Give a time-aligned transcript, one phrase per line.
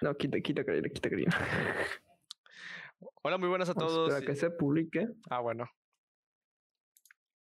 [0.00, 1.36] No, quita, quita, Karina, quita, Karina.
[3.22, 4.12] Hola, muy buenas a todos.
[4.12, 5.08] Para que se publique.
[5.30, 5.68] Ah, bueno.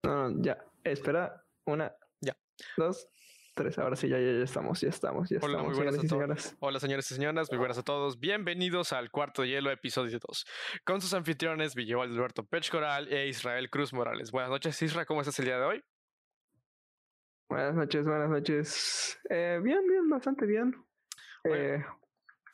[0.03, 0.59] No, no, ya.
[0.85, 2.37] Espera, una, ya.
[2.77, 3.09] Dos,
[3.55, 3.79] tres.
[3.79, 5.67] Ahora sí, ya, ya, ya estamos, ya estamos, ya Hola, estamos.
[5.67, 6.21] muy buenas señoras y a todos.
[6.21, 6.57] señoras.
[6.61, 8.21] Hola, señores y señoras, muy buenas a todos.
[8.21, 10.47] Bienvenidos al Cuarto de Hielo, episodio 2,
[10.85, 14.31] con sus anfitriones Villewal Alberto Pech Coral e Israel Cruz Morales.
[14.31, 15.85] Buenas noches, Isra, ¿cómo estás el día de hoy?
[17.49, 19.19] Buenas noches, buenas noches.
[19.31, 20.75] Eh, bien, bien, bastante bien.
[21.45, 21.85] Eh,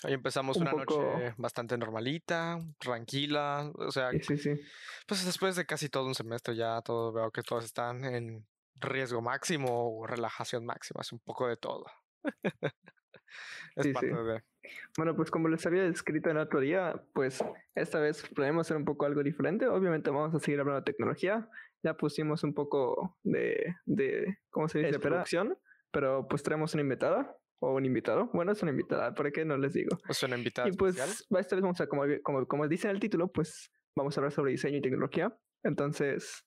[0.05, 4.61] Hoy empezamos un una poco- noche bastante normalita, tranquila, o sea, sí, sí,
[5.07, 8.47] pues después de casi todo un semestre ya todo veo que todos están en
[8.77, 11.85] riesgo máximo o relajación máxima, es un poco de todo.
[13.77, 14.43] es Sí, parte de...
[14.97, 18.85] Bueno, pues como les había escrito en otro día, pues esta vez planeamos hacer un
[18.85, 19.67] poco algo diferente.
[19.67, 21.49] Obviamente vamos a seguir hablando de tecnología.
[21.83, 25.01] Ya pusimos un poco de, de ¿cómo se dice?
[25.01, 25.59] Producción,
[25.91, 28.29] pero pues traemos una invitada o un invitado.
[28.33, 29.97] Bueno, es una invitada, ¿por qué no les digo?
[30.09, 31.41] Es una invitada Y pues especial.
[31.41, 34.33] esta vez vamos a, como, como, como dice en el título, pues vamos a hablar
[34.33, 35.33] sobre diseño y tecnología.
[35.65, 36.45] Entonces,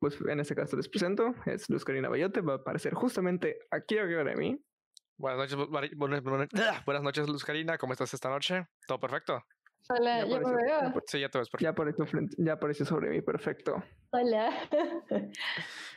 [0.00, 3.98] pues en este caso les presento, es Luz Karina Bayote, va a aparecer justamente aquí
[3.98, 4.64] arriba de mí.
[5.18, 6.48] Buenas noches, Mari- buenas, buenas-
[6.86, 7.76] buenas noches, Luz Karina.
[7.78, 8.64] ¿Cómo estás esta noche?
[8.86, 9.42] ¿Todo perfecto?
[9.88, 11.02] Hola, Ya ya me apareció, veo.
[11.06, 11.64] Sí, ya todo es perfecto.
[11.64, 13.82] Ya apareció, frente- ya apareció sobre mí, perfecto.
[14.12, 14.50] Hola.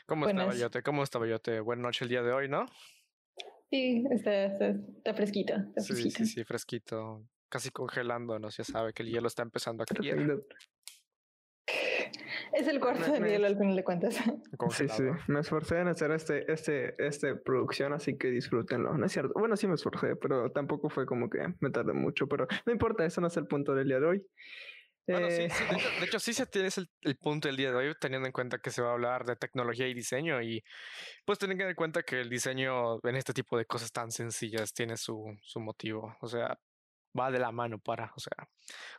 [0.07, 0.47] ¿Cómo está buenas.
[0.47, 0.81] Bayote?
[0.83, 1.59] ¿Cómo está Bayote?
[1.59, 2.65] Buena noche el día de hoy, ¿no?
[3.75, 5.53] Sí, está, está, está fresquito.
[5.53, 6.17] Está Sí, fresquito.
[6.19, 7.27] sí, sí, fresquito.
[7.49, 10.39] Casi congelándonos, ya sabe que el hielo está empezando a caer.
[12.53, 14.15] Es el cuarto Me- de me- hielo al final de cuentas.
[14.51, 14.97] Sí, Congelado.
[14.97, 18.97] sí, me esforcé en hacer este, este, este producción, así que disfrútenlo.
[18.97, 19.33] No es cierto.
[19.37, 22.27] Bueno, sí me esforcé, pero tampoco fue como que me tardé mucho.
[22.27, 24.25] Pero no importa, eso no es el punto del día de hoy.
[25.07, 27.57] Bueno, sí, Eh, sí, de, hecho, de hecho, sí se tiene el, el punto del
[27.57, 30.41] día de hoy, teniendo en cuenta que se va a hablar de tecnología y diseño
[30.41, 30.63] y
[31.25, 34.97] pues dar en cuenta que el diseño en este tipo de cosas tan sencillas tiene
[34.97, 36.57] su, su motivo, o sea,
[37.17, 38.49] va de la mano para, o sea,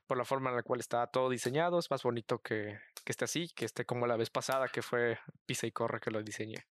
[0.07, 3.25] por la forma en la cual está todo diseñado, es más bonito que, que esté
[3.25, 6.67] así, que esté como la vez pasada que fue Pisa y Corre que lo diseñé.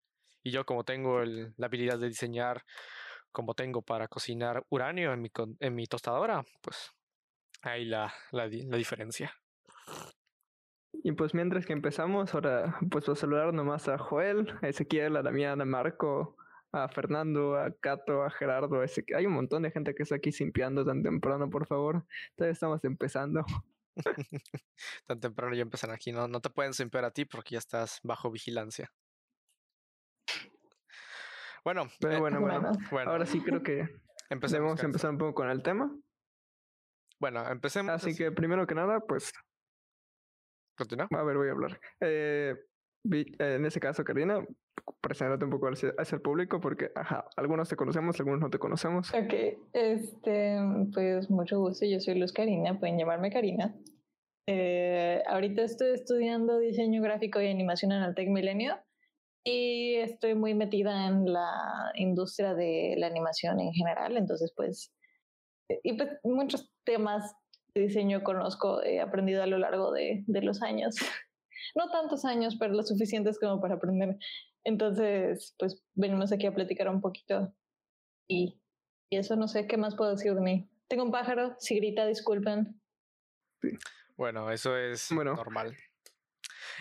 [0.43, 2.65] Y yo como tengo el- la habilidad de diseñar
[3.33, 6.93] como tengo para cocinar uranio en mi, en mi tostadora, pues
[7.63, 9.35] ahí la, la, la diferencia.
[11.05, 15.23] Y pues mientras que empezamos, ahora pues a saludar nomás a Joel, a Ezequiel, a
[15.23, 16.37] Damián, a Marco,
[16.71, 19.19] a Fernando, a Cato, a Gerardo, a Ezequiel.
[19.19, 22.05] Hay un montón de gente que está aquí simpiando tan temprano, por favor.
[22.37, 23.45] Todavía estamos empezando.
[25.07, 28.01] Tan temprano ya empiezan aquí, no, no te pueden simpear a ti porque ya estás
[28.03, 28.91] bajo vigilancia.
[31.65, 32.61] Bueno, Pero eh, bueno, bueno.
[32.61, 32.79] Bueno.
[32.91, 33.87] bueno, Ahora sí creo que
[34.31, 34.63] empecemos.
[34.63, 35.95] debemos empezar un poco con el tema.
[37.23, 37.93] Bueno, empecemos.
[37.93, 39.33] Así que primero que nada, pues,
[40.77, 41.07] Continúa.
[41.09, 41.79] a ver, voy a hablar.
[42.01, 42.57] Eh,
[43.07, 44.45] vi- en ese caso, Karina,
[45.01, 48.59] preséntate un poco hacia, hacia el público porque, ajá, algunos te conocemos, algunos no te
[48.59, 49.15] conocemos.
[49.15, 49.35] Ok,
[49.73, 50.57] este,
[50.93, 51.87] pues mucho gusto.
[51.87, 53.73] Yo soy Luz Karina, pueden llamarme Karina.
[54.49, 58.81] Eh, ahorita estoy estudiando diseño gráfico y animación en el Tec Milenio
[59.45, 64.17] y estoy muy metida en la industria de la animación en general.
[64.17, 65.02] Entonces, pues, eh,
[65.69, 67.35] y pues muchos temas
[67.75, 70.97] de diseño conozco, he aprendido a lo largo de, de los años.
[71.77, 74.17] No tantos años, pero lo suficientes como para aprender.
[74.65, 77.55] Entonces, pues venimos aquí a platicar un poquito
[78.29, 78.61] y,
[79.11, 80.71] y eso no sé qué más puedo decir de mí.
[80.89, 82.81] Tengo un pájaro, si grita, disculpen.
[84.17, 85.35] Bueno, eso es Bueno.
[85.35, 85.77] normal.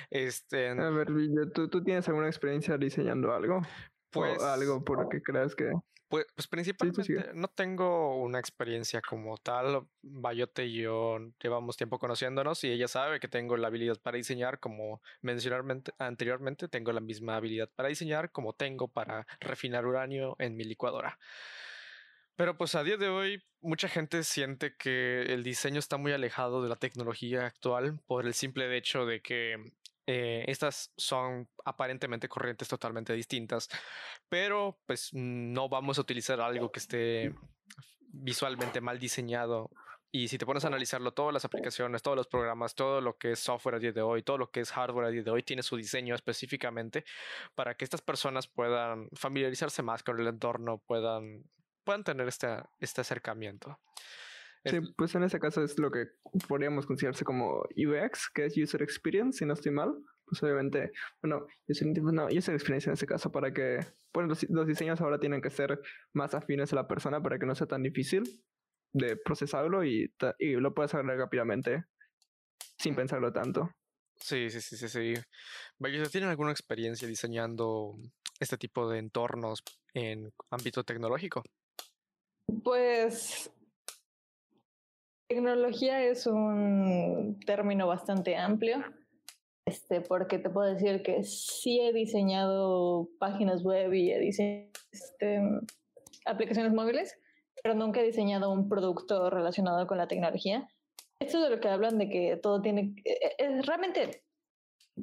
[0.09, 1.08] Este, A ver,
[1.53, 3.62] ¿tú, ¿tú tienes alguna experiencia diseñando algo?
[4.09, 5.72] pues, o algo por lo que creas que...
[6.11, 9.88] pues, pues principalmente no tengo una experiencia como tal.
[10.01, 14.59] Bayote y yo llevamos tiempo conociéndonos y ella sabe que tengo la habilidad para diseñar,
[14.59, 20.57] como mencionarmente anteriormente, tengo la misma habilidad para diseñar como tengo para refinar uranio en
[20.57, 21.17] mi licuadora.
[22.41, 26.63] Pero pues a día de hoy mucha gente siente que el diseño está muy alejado
[26.63, 29.74] de la tecnología actual por el simple hecho de que
[30.07, 33.69] eh, estas son aparentemente corrientes totalmente distintas,
[34.28, 37.35] pero pues no vamos a utilizar algo que esté
[38.07, 39.69] visualmente mal diseñado.
[40.12, 43.33] Y si te pones a analizarlo, todas las aplicaciones, todos los programas, todo lo que
[43.33, 45.44] es software a día de hoy, todo lo que es hardware a día de hoy,
[45.44, 47.06] tiene su diseño específicamente
[47.54, 51.44] para que estas personas puedan familiarizarse más con el entorno, puedan,
[51.83, 52.48] puedan tener este,
[52.80, 53.80] este acercamiento.
[54.63, 56.06] Sí, Es- pues en ese caso es lo que
[56.48, 59.94] podríamos considerarse como UX, que es User Experience, si no estoy mal.
[60.25, 60.92] Pues obviamente,
[61.22, 63.80] bueno, user, no, user Experience en ese caso, para que,
[64.13, 65.81] bueno, los, los diseños ahora tienen que ser
[66.13, 68.24] más afines a la persona para que no sea tan difícil
[68.94, 71.86] de procesarlo y, y lo puedas agregar rápidamente
[72.77, 73.72] sin pensarlo tanto.
[74.18, 75.13] Sí, sí, sí, sí, sí.
[76.12, 77.95] ¿tienen alguna experiencia diseñando
[78.39, 79.63] este tipo de entornos
[79.94, 81.44] en ámbito tecnológico?
[82.63, 83.51] Pues
[85.31, 88.83] Tecnología es un término bastante amplio,
[89.65, 95.42] este, porque te puedo decir que sí he diseñado páginas web y he diseñado este,
[96.25, 97.18] aplicaciones móviles,
[97.63, 100.68] pero nunca he diseñado un producto relacionado con la tecnología.
[101.21, 104.25] Esto es de lo que hablan de que todo tiene, eh, eh, realmente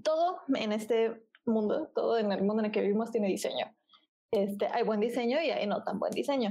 [0.05, 3.75] todo en este mundo, todo en el mundo en el que vivimos tiene diseño.
[4.31, 6.51] Este, hay buen diseño y hay no tan buen diseño.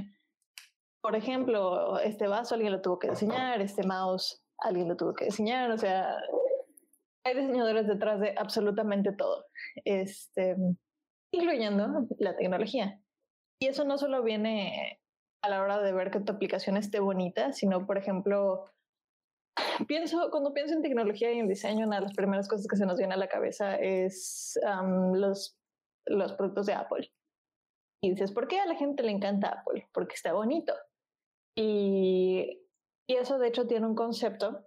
[1.00, 5.26] Por ejemplo, este vaso alguien lo tuvo que diseñar, este mouse alguien lo tuvo que
[5.26, 6.16] diseñar, o sea,
[7.24, 9.46] hay diseñadores detrás de absolutamente todo,
[9.84, 10.56] este,
[11.32, 13.00] incluyendo la tecnología.
[13.60, 15.00] Y eso no solo viene
[15.42, 18.70] a la hora de ver que tu aplicación esté bonita, sino, por ejemplo,
[19.86, 22.86] pienso, cuando pienso en tecnología y en diseño, una de las primeras cosas que se
[22.86, 24.58] nos viene a la cabeza es
[25.12, 25.56] los,
[26.06, 27.12] los productos de Apple.
[28.02, 29.88] Y dices, ¿por qué a la gente le encanta Apple?
[29.92, 30.72] Porque está bonito.
[31.60, 32.64] Y,
[33.08, 34.64] eso de hecho tiene un concepto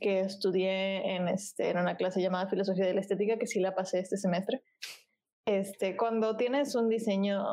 [0.00, 3.74] que estudié en, este, en una clase llamada Filosofía de la Estética, que sí la
[3.74, 4.62] pasé este semestre.
[5.46, 7.44] Este, cuando tienes un diseño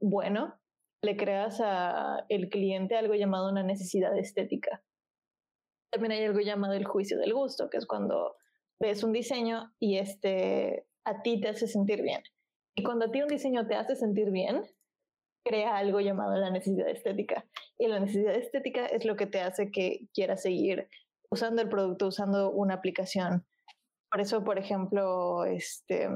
[0.00, 0.58] bueno,
[1.02, 4.82] le creas a el cliente algo llamado una necesidad estética.
[5.90, 8.36] También hay algo llamado el juicio del gusto, que es cuando
[8.80, 12.22] ves un diseño y este a ti te hace sentir bien.
[12.76, 14.62] Y cuando a ti un diseño te hace sentir bien,
[15.44, 17.44] crea algo llamado la necesidad estética.
[17.78, 20.88] Y la necesidad estética es lo que te hace que quieras seguir
[21.30, 23.44] usando el producto, usando una aplicación.
[24.10, 26.08] Por eso, por ejemplo, este,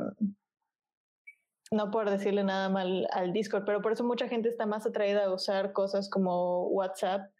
[1.71, 5.25] no por decirle nada mal al Discord, pero por eso mucha gente está más atraída
[5.25, 7.31] a usar cosas como WhatsApp,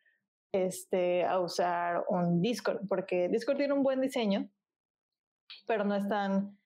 [0.53, 4.49] este, a usar un Discord, porque Discord tiene un buen diseño,
[5.67, 6.59] pero no es tan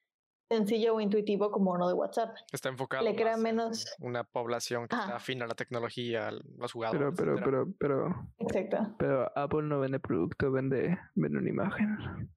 [0.51, 2.35] sencillo o intuitivo como uno de WhatsApp.
[2.51, 7.13] Está enfocado Le crea menos una población que está afín a la tecnología, los jugadores.
[7.15, 8.29] Pero, pero, pero, pero.
[8.39, 8.95] Exacto.
[8.99, 12.29] Pero Apple no vende producto, vende, vende una imagen.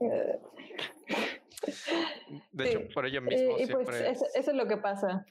[0.00, 0.40] Eh,
[2.52, 3.58] de hecho, por ello mismo.
[3.58, 5.26] y pues eso, es lo que pasa.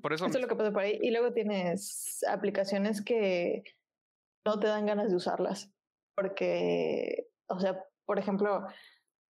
[0.00, 0.98] Por, eso, eso es lo que pasa por ahí.
[1.02, 3.64] Y luego tienes aplicaciones que
[4.44, 5.72] no te dan ganas de usarlas.
[6.14, 8.66] Porque, o sea, por ejemplo,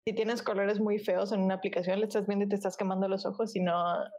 [0.07, 3.07] si tienes colores muy feos en una aplicación, le estás viendo y te estás quemando
[3.07, 3.73] los ojos y no,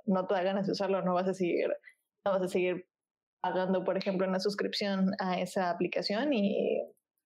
[0.05, 1.69] no te da ganas de usarlo, no vas a seguir,
[2.25, 2.89] no vas a seguir
[3.41, 6.83] pagando, por ejemplo, una suscripción a esa aplicación y,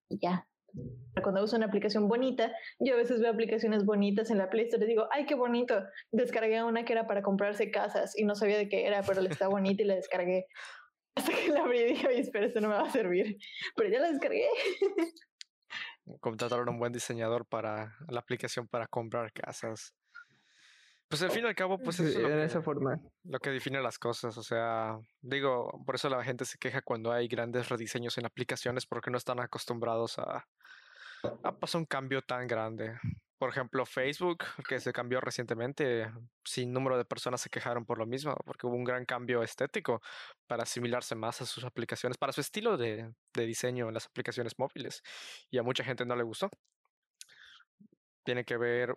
[0.09, 0.47] ya.
[1.23, 4.85] Cuando uso una aplicación bonita, yo a veces veo aplicaciones bonitas en la Play Store
[4.85, 5.83] y digo, ay, qué bonito.
[6.11, 9.47] Descargué una que era para comprarse casas y no sabía de qué era, pero está
[9.47, 10.45] bonita y la descargué.
[11.15, 13.37] Hasta que la abrí y dije, oye, espera, esto no me va a servir.
[13.75, 14.45] Pero ya la descargué.
[16.19, 19.93] contratar a un buen diseñador para la aplicación para comprar casas.
[21.07, 22.97] Pues al fin y al cabo, pues es de esa forma.
[23.25, 24.37] lo que define las cosas.
[24.37, 28.85] O sea, digo, por eso la gente se queja cuando hay grandes rediseños en aplicaciones
[28.85, 30.45] porque no están acostumbrados a,
[31.43, 32.97] a pasar un cambio tan grande.
[33.41, 36.11] Por ejemplo, Facebook, que se cambió recientemente,
[36.45, 39.99] sin número de personas se quejaron por lo mismo, porque hubo un gran cambio estético
[40.45, 45.01] para asimilarse más a sus aplicaciones, para su estilo de, diseño en las aplicaciones móviles.
[45.49, 46.51] Y a mucha gente no le gustó.
[48.23, 48.95] Tiene que ver...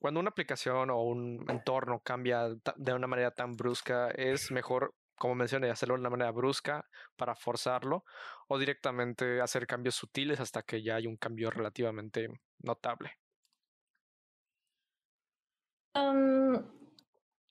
[0.00, 5.34] Cuando una aplicación o un entorno cambia de una manera tan brusca, es mejor como
[5.34, 8.04] mencioné, hacerlo de una manera brusca para forzarlo
[8.48, 13.12] o directamente hacer cambios sutiles hasta que ya hay un cambio relativamente notable.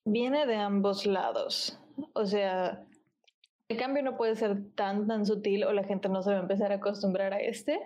[0.05, 1.79] viene de ambos lados.
[2.13, 2.85] O sea,
[3.69, 6.41] el cambio no puede ser tan, tan sutil o la gente no se va a
[6.41, 7.79] empezar a acostumbrar a este.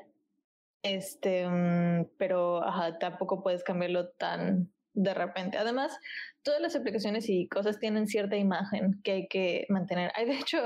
[0.84, 2.62] Este, mm, pero
[3.00, 5.58] tampoco puedes cambiarlo tan de repente.
[5.58, 5.98] Además,
[6.42, 10.12] todas las aplicaciones y cosas tienen cierta imagen que hay que mantener.
[10.16, 10.58] Hay de hecho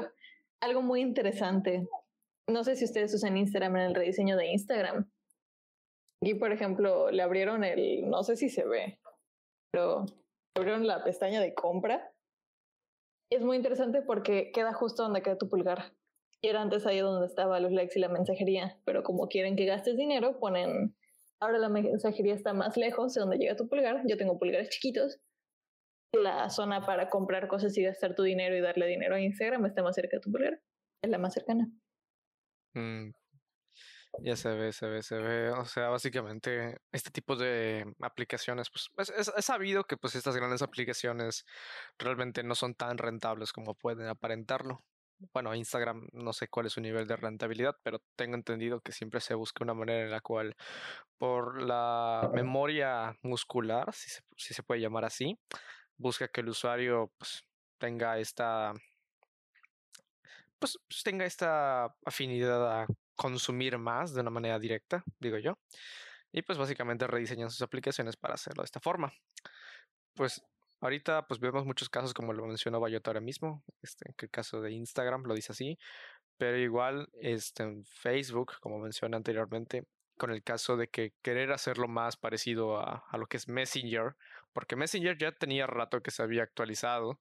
[0.62, 1.88] algo muy interesante.
[2.48, 5.12] No sé si ustedes usan Instagram en el rediseño de Instagram.
[6.24, 9.00] Aquí, por ejemplo, le abrieron el, no sé si se ve,
[9.72, 10.06] pero
[10.56, 12.12] abrieron la pestaña de compra.
[13.30, 15.94] Es muy interesante porque queda justo donde queda tu pulgar.
[16.42, 19.66] Y era antes ahí donde estaba los likes y la mensajería, pero como quieren que
[19.66, 20.96] gastes dinero, ponen
[21.42, 24.04] Ahora la mensajería está más lejos de donde llega tu pulgar.
[24.06, 25.20] Yo tengo pulgares chiquitos.
[26.14, 29.82] La zona para comprar cosas y gastar tu dinero y darle dinero a Instagram está
[29.82, 30.62] más cerca de tu pulgar.
[31.02, 31.68] Es la más cercana.
[32.76, 33.12] Mm,
[34.20, 35.50] ya se ve, se ve, se ve.
[35.50, 40.62] O sea, básicamente este tipo de aplicaciones, pues es, es, sabido que pues estas grandes
[40.62, 41.46] aplicaciones
[41.98, 44.84] realmente no son tan rentables como pueden aparentarlo
[45.34, 49.22] bueno, Instagram no sé cuál es su nivel de rentabilidad, pero tengo entendido que siempre
[49.22, 50.56] se busca una manera en la cual
[51.18, 55.38] por la memoria muscular, si se, si se puede llamar así,
[55.98, 57.44] busca que el usuario pues,
[57.78, 58.74] tenga esta
[60.60, 65.58] pues, pues tenga esta afinidad a consumir más de una manera directa, digo yo.
[66.32, 69.12] Y pues básicamente rediseñan sus aplicaciones para hacerlo de esta forma.
[70.14, 70.42] Pues
[70.82, 74.62] ahorita pues vemos muchos casos como lo mencionó Bayota ahora mismo, este, en el caso
[74.62, 75.78] de Instagram lo dice así,
[76.38, 79.86] pero igual este, en Facebook, como mencioné anteriormente,
[80.18, 84.16] con el caso de que querer hacerlo más parecido a, a lo que es Messenger,
[84.54, 87.20] porque Messenger ya tenía rato que se había actualizado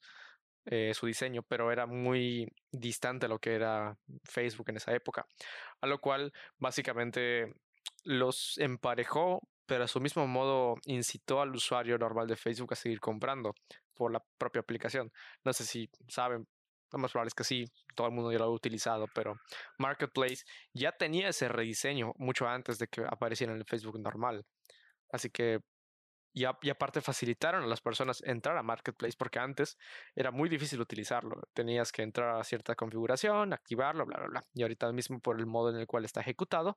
[0.67, 5.26] eh, su diseño, pero era muy distante a lo que era Facebook en esa época,
[5.81, 7.55] a lo cual básicamente
[8.05, 9.40] los emparejó,
[9.71, 13.55] pero a su mismo modo incitó al usuario normal de Facebook a seguir comprando
[13.95, 15.12] por la propia aplicación.
[15.45, 16.49] No sé si saben,
[16.91, 19.37] lo más probable es que sí, todo el mundo ya lo ha utilizado, pero
[19.79, 20.43] Marketplace
[20.75, 24.45] ya tenía ese rediseño mucho antes de que apareciera en el Facebook normal.
[25.12, 25.61] Así que
[26.33, 29.79] y, aparte facilitaron a las personas entrar a Marketplace porque antes
[30.17, 31.43] era muy difícil utilizarlo.
[31.55, 34.45] Tenías que entrar a cierta configuración, activarlo, bla, bla, bla.
[34.53, 36.77] Y ahorita mismo por el modo en el cual está ejecutado,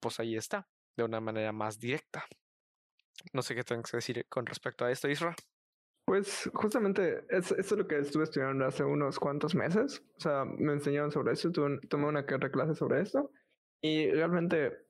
[0.00, 0.66] pues ahí está,
[0.96, 2.24] de una manera más directa.
[3.32, 5.34] No sé qué tengo que decir con respecto a esto, Isra.
[6.06, 10.02] Pues justamente eso es lo que estuve estudiando hace unos cuantos meses.
[10.16, 13.32] O sea, me enseñaron sobre eso, tomé una clase sobre esto.
[13.82, 14.86] Y realmente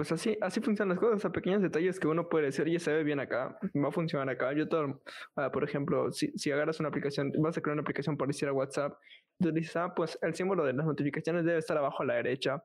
[0.00, 2.90] pues así, así funcionan las cosas, a pequeños detalles que uno puede decir, oye, se
[2.90, 4.52] ve bien acá, va a funcionar acá.
[4.54, 5.02] Yo todo,
[5.36, 8.48] ah, por ejemplo, si, si agarras una aplicación, vas a crear una aplicación para decir
[8.48, 8.94] a WhatsApp,
[9.38, 12.64] tú dices, ah, pues el símbolo de las notificaciones debe estar abajo a la derecha.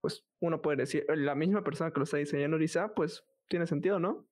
[0.00, 3.66] Pues uno puede decir, la misma persona que lo está diseñando dice, ah, pues tiene
[3.66, 4.26] sentido, ¿no?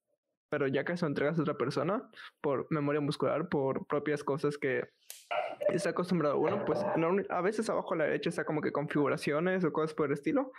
[0.49, 2.09] Pero ya que eso entregas a otra persona
[2.41, 4.85] por memoria muscular, por propias cosas que
[5.69, 6.85] está acostumbrado uno, pues
[7.29, 10.53] a veces abajo a la derecha está como que configuraciones o cosas por el estilo.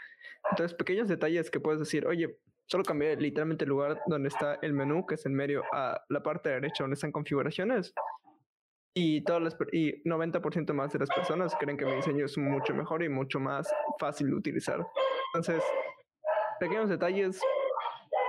[0.52, 4.74] Entonces, pequeños detalles que puedes decir, oye, solo cambié literalmente el lugar donde está el
[4.74, 7.94] menú, que es en medio, a la parte derecha donde están configuraciones.
[9.00, 12.74] Y, todas las, y 90% más de las personas creen que mi diseño es mucho
[12.74, 14.84] mejor y mucho más fácil de utilizar.
[15.36, 15.64] Entonces,
[16.60, 17.40] pequeños detalles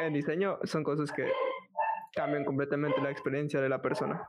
[0.00, 1.26] en diseño son cosas que
[2.14, 4.22] cambian completamente la experiencia de la persona.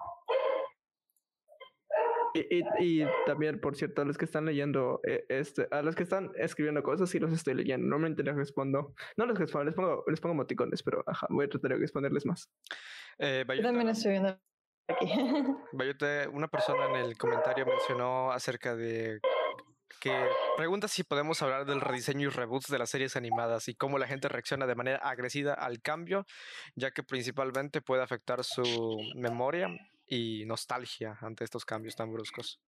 [2.33, 6.03] Y, y, también, por cierto, a los que están leyendo, eh, este, a los que
[6.03, 7.85] están escribiendo cosas, sí los estoy leyendo.
[7.85, 11.49] Normalmente les respondo, no les respondo, les pongo, les pongo emoticones, pero ajá, voy a
[11.49, 12.49] tratar de responderles más.
[13.17, 14.39] Eh, Yo también estoy viendo
[14.89, 15.11] aquí.
[16.33, 19.19] una persona en el comentario mencionó acerca de
[19.99, 20.13] que
[20.55, 24.07] pregunta si podemos hablar del rediseño y reboots de las series animadas y cómo la
[24.07, 26.25] gente reacciona de manera agresiva al cambio,
[26.75, 29.67] ya que principalmente puede afectar su memoria
[30.05, 32.61] y nostalgia ante estos cambios tan bruscos.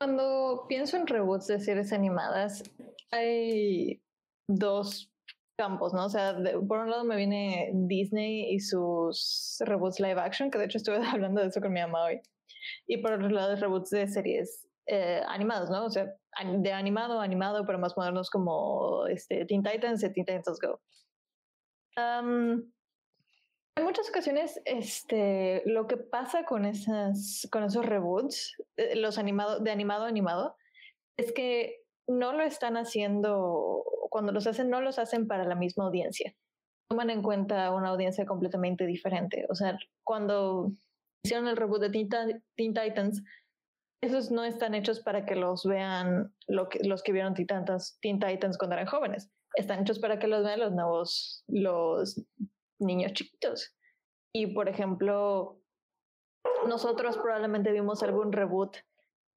[0.00, 2.62] Cuando pienso en reboots de series animadas,
[3.10, 4.02] hay
[4.48, 5.09] dos
[5.60, 6.06] campos, ¿no?
[6.06, 6.34] O sea,
[6.66, 10.96] por un lado me viene Disney y sus reboots live action, que de hecho estuve
[11.06, 12.20] hablando de eso con mi mamá hoy.
[12.86, 15.22] Y por otro lado, reboots de series eh,
[15.70, 15.84] ¿no?
[15.84, 16.12] O sea,
[16.44, 20.80] de animado animado, pero más modernos como este, Teen Titans y Teen Titans Go.
[23.76, 29.62] en muchas ocasiones, este, lo que pasa con, esas, con esos reboots, eh, los animados,
[29.62, 30.56] de animado a animado,
[31.16, 35.86] es que no lo están haciendo, cuando los hacen, no los hacen para la misma
[35.86, 36.34] audiencia.
[36.90, 39.46] Toman en cuenta una audiencia completamente diferente.
[39.48, 40.72] O sea, cuando
[41.24, 41.90] hicieron el reboot de
[42.56, 43.22] Teen Titans,
[44.02, 47.98] esos no están hechos para que los vean lo que, los que vieron Teen Titans,
[48.00, 49.30] Teen Titans cuando eran jóvenes.
[49.54, 52.20] Están hechos para que los vean los nuevos, los
[52.80, 53.76] niños chiquitos.
[54.34, 55.60] Y por ejemplo,
[56.66, 58.76] nosotros probablemente vimos algún reboot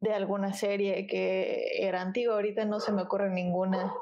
[0.01, 2.35] de alguna serie que era antigua.
[2.35, 3.93] Ahorita no se me ocurre ninguna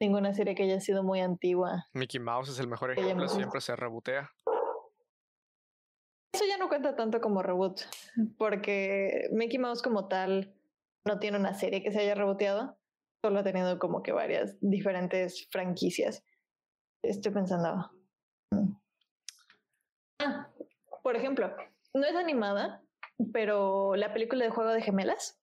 [0.00, 1.86] ninguna serie que haya sido muy antigua.
[1.92, 4.30] Mickey Mouse es el mejor ejemplo, siempre se rebootea.
[6.32, 7.80] Eso ya no cuenta tanto como reboot,
[8.36, 10.54] porque Mickey Mouse como tal
[11.06, 12.76] no tiene una serie que se haya reboteado,
[13.24, 16.22] solo ha tenido como que varias diferentes franquicias.
[17.02, 17.90] Estoy pensando.
[18.50, 18.72] Mm.
[20.18, 20.50] Ah,
[21.02, 21.56] por ejemplo,
[21.94, 22.82] no es animada,
[23.32, 25.40] pero la película de Juego de Gemelas,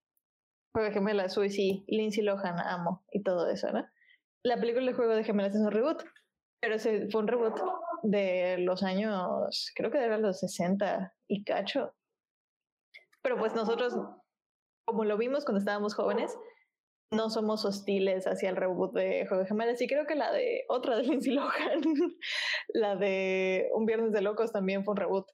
[0.74, 3.84] Juego de Gemelas, uy, sí, Lindsay Lohan, amo, y todo eso, ¿no?
[4.44, 6.04] La película de Juego de Gemelas es un reboot,
[6.62, 7.60] pero ese fue un reboot
[8.04, 11.96] de los años, creo que eran los 60 y cacho.
[13.22, 13.94] Pero pues nosotros,
[14.86, 16.38] como lo vimos cuando estábamos jóvenes,
[17.14, 19.82] no somos hostiles hacia el reboot de Juego de Gemelas.
[19.82, 21.82] Y creo que la de otra de Lindsay Lohan,
[22.70, 25.28] la de Un Viernes de Locos también fue un reboot.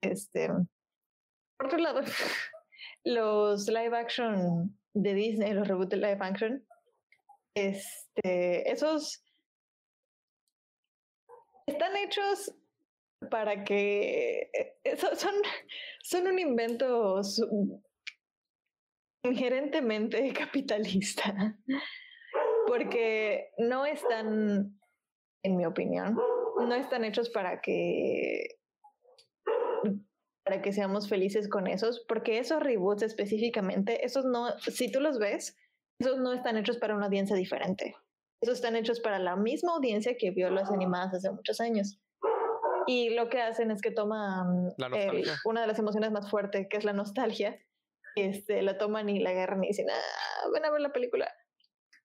[0.00, 0.48] Este,
[1.56, 2.00] por otro lado,
[3.04, 6.66] los live action de Disney, los reboots de live action,
[7.66, 9.22] este, esos
[11.66, 12.54] están hechos
[13.30, 14.50] para que
[14.84, 15.34] eh, son,
[16.02, 17.20] son un invento
[19.22, 21.58] inherentemente capitalista.
[22.66, 24.78] porque no están,
[25.42, 26.16] en mi opinión,
[26.58, 28.58] no están hechos para que
[30.44, 35.18] para que seamos felices con esos, porque esos reboots específicamente, esos no, si tú los
[35.18, 35.58] ves,
[35.98, 37.96] esos no están hechos para una audiencia diferente.
[38.40, 41.98] Esos están hechos para la misma audiencia que vio las animadas hace muchos años.
[42.86, 44.72] Y lo que hacen es que toman
[45.44, 47.58] una de las emociones más fuertes, que es la nostalgia,
[48.14, 51.30] este, la toman y la agarran y dicen, ah, ven a ver la película.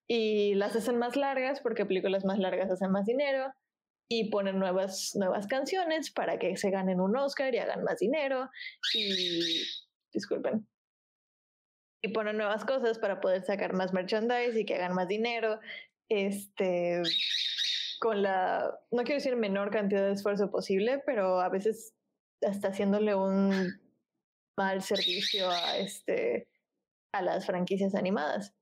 [0.06, 3.52] Y las hacen más largas porque películas más largas hacen más dinero
[4.10, 8.50] y ponen nuevas, nuevas canciones para que se ganen un Oscar y hagan más dinero
[8.92, 9.64] y
[10.12, 10.66] disculpen
[12.04, 15.58] y ponen nuevas cosas para poder sacar más merchandise y que hagan más dinero
[16.10, 17.02] este
[17.98, 21.94] con la no quiero decir menor cantidad de esfuerzo posible pero a veces
[22.46, 23.80] hasta haciéndole un
[24.58, 26.46] mal servicio a este
[27.12, 28.54] a las franquicias animadas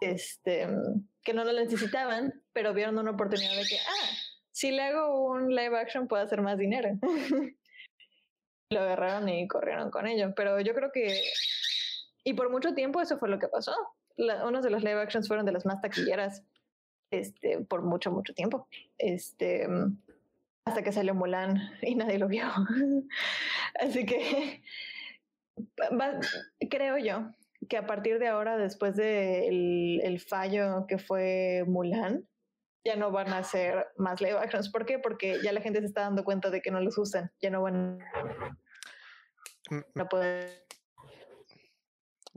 [0.00, 0.66] este
[1.22, 4.08] que no lo necesitaban pero vieron una oportunidad de que ah
[4.50, 6.98] si le hago un live action puedo hacer más dinero.
[8.70, 10.32] lo agarraron y corrieron con ello.
[10.34, 11.22] Pero yo creo que,
[12.24, 13.74] y por mucho tiempo eso fue lo que pasó.
[14.16, 16.42] unos de los live actions fueron de las más taquilleras
[17.10, 18.68] este, por mucho, mucho tiempo.
[18.98, 19.66] Este,
[20.64, 22.46] hasta que salió Mulan y nadie lo vio.
[23.80, 24.62] Así que
[26.70, 27.30] creo yo
[27.68, 32.26] que a partir de ahora, después del el fallo que fue Mulan,
[32.84, 34.70] ya no van a hacer más live actions.
[34.70, 34.98] ¿Por qué?
[34.98, 37.62] Porque ya la gente se está dando cuenta de que no los usan, ya no
[37.62, 37.98] van
[39.96, 40.64] a poder.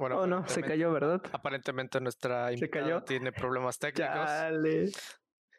[0.02, 1.22] Bueno, oh, no, se cayó, ¿verdad?
[1.32, 4.16] Aparentemente nuestra invitada tiene problemas técnicos.
[4.16, 4.90] Dale.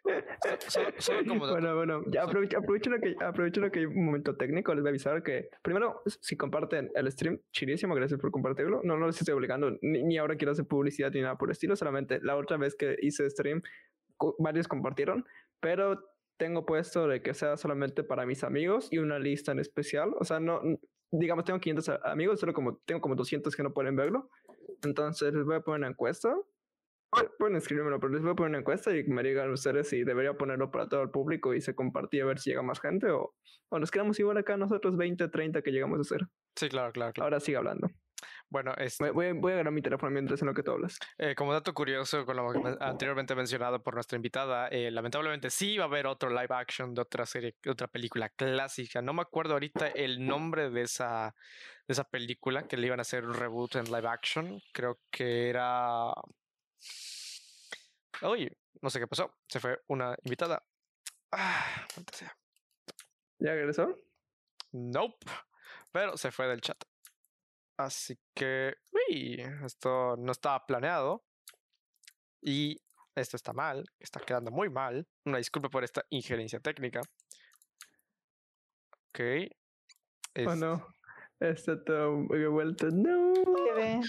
[1.39, 4.75] bueno, bueno, ya aprovecho, aprovecho, lo que, aprovecho lo que hay un momento técnico.
[4.75, 8.81] Les voy a avisar que, primero, si comparten el stream, chirísimo, gracias por compartirlo.
[8.83, 11.53] No, no les estoy obligando, ni, ni, ahora quiero hacer publicidad ni nada por el
[11.53, 11.77] estilo.
[11.77, 13.63] Solamente la otra vez que hice stream,
[14.41, 15.25] varios compartieron,
[15.61, 16.03] pero
[16.37, 20.11] tengo puesto de que sea solamente para mis amigos y una lista en especial.
[20.19, 20.61] O sea, no,
[21.13, 24.31] digamos, tengo 500 amigos, solo como tengo como 200 que no pueden verlo.
[24.83, 26.35] Entonces les voy a poner una encuesta.
[27.39, 30.33] Pueden escribirmelo, pero les voy a poner una encuesta y me digan ustedes si debería
[30.33, 33.35] ponerlo para todo el público y se compartía a ver si llega más gente o,
[33.69, 36.27] o nos quedamos igual acá nosotros 20, 30 que llegamos a hacer.
[36.57, 37.13] Sí, claro, claro.
[37.13, 37.27] claro.
[37.27, 37.89] Ahora sigue hablando.
[38.49, 40.99] Bueno, este, voy, voy, a agarrar mi teléfono mientras en lo que tú hablas.
[41.19, 45.85] Eh, como dato curioso, con lo anteriormente mencionado por nuestra invitada, eh, lamentablemente sí va
[45.85, 49.03] a haber otro live action de otra serie, otra película clásica.
[49.03, 51.35] No me acuerdo ahorita el nombre de esa,
[51.87, 54.63] de esa película que le iban a hacer un reboot en live action.
[54.73, 56.13] Creo que era.
[58.23, 59.35] Oye, no sé qué pasó.
[59.49, 60.63] Se fue una invitada.
[61.31, 62.37] Ah, sea.
[63.39, 63.99] ¿Ya regresó?
[64.73, 65.27] Nope.
[65.93, 66.83] Pero se fue del chat.
[67.77, 71.25] Así que, uy, esto no estaba planeado.
[72.45, 72.81] Y
[73.15, 75.07] esto está mal, está quedando muy mal.
[75.25, 77.01] Una disculpa por esta injerencia técnica.
[79.11, 79.21] Ok.
[80.47, 80.87] Oh no,
[81.39, 82.89] está todo muy vuelto.
[82.91, 83.33] No.
[83.75, 84.01] Quedé.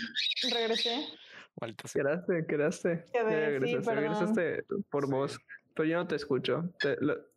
[0.51, 1.07] Regresé.
[1.55, 1.93] Vueltas.
[1.93, 3.05] Quedaste, quedaste.
[3.13, 5.37] Quedé, sí, regresaste por voz.
[5.75, 6.73] Pero yo no te escucho.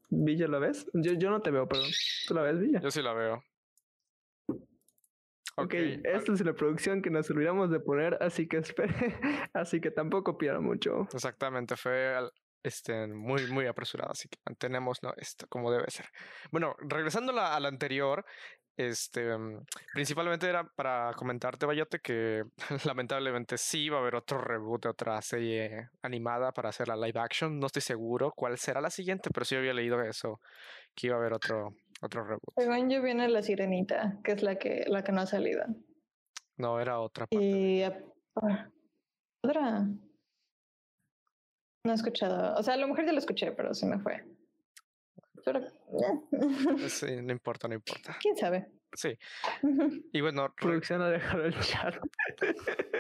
[0.09, 0.87] ¿Villa la ves?
[0.95, 1.91] Yo, yo no te veo, perdón.
[2.27, 2.81] ¿Tú la ves, Villa?
[2.81, 3.43] Yo sí la veo.
[5.59, 8.93] Ok, esta es la producción que nos olvidamos de poner, así que espere,
[9.55, 11.09] así que tampoco pierda mucho.
[11.13, 12.15] Exactamente, fue
[12.63, 16.07] este, muy, muy apresurado, así que mantenemos esto como debe ser.
[16.51, 18.27] Bueno, regresando a la, anterior,
[18.77, 19.65] este, mm,
[19.95, 22.45] principalmente era para comentarte, Bayote, que
[22.85, 27.21] lamentablemente sí va a haber otro reboot de otra serie animada para hacer la live
[27.21, 27.59] action.
[27.59, 30.41] No estoy seguro cuál será la siguiente, pero sí había leído eso,
[30.95, 32.55] que iba a haber otro, otro reboot.
[32.57, 35.65] Según yo viene La Sirenita, que es la que, la que no ha salido.
[36.57, 37.27] No, era otra.
[37.27, 38.71] Parte y ah,
[39.43, 39.87] otra.
[41.85, 42.59] No he escuchado.
[42.59, 44.25] O sea, a lo mejor ya lo escuché, pero se me fue.
[45.45, 46.89] Pero, eh.
[46.89, 48.17] sí, no importa, no importa.
[48.21, 48.69] ¿Quién sabe?
[48.93, 49.19] Sí.
[50.13, 51.97] Y bueno, producción ha dejado el chat.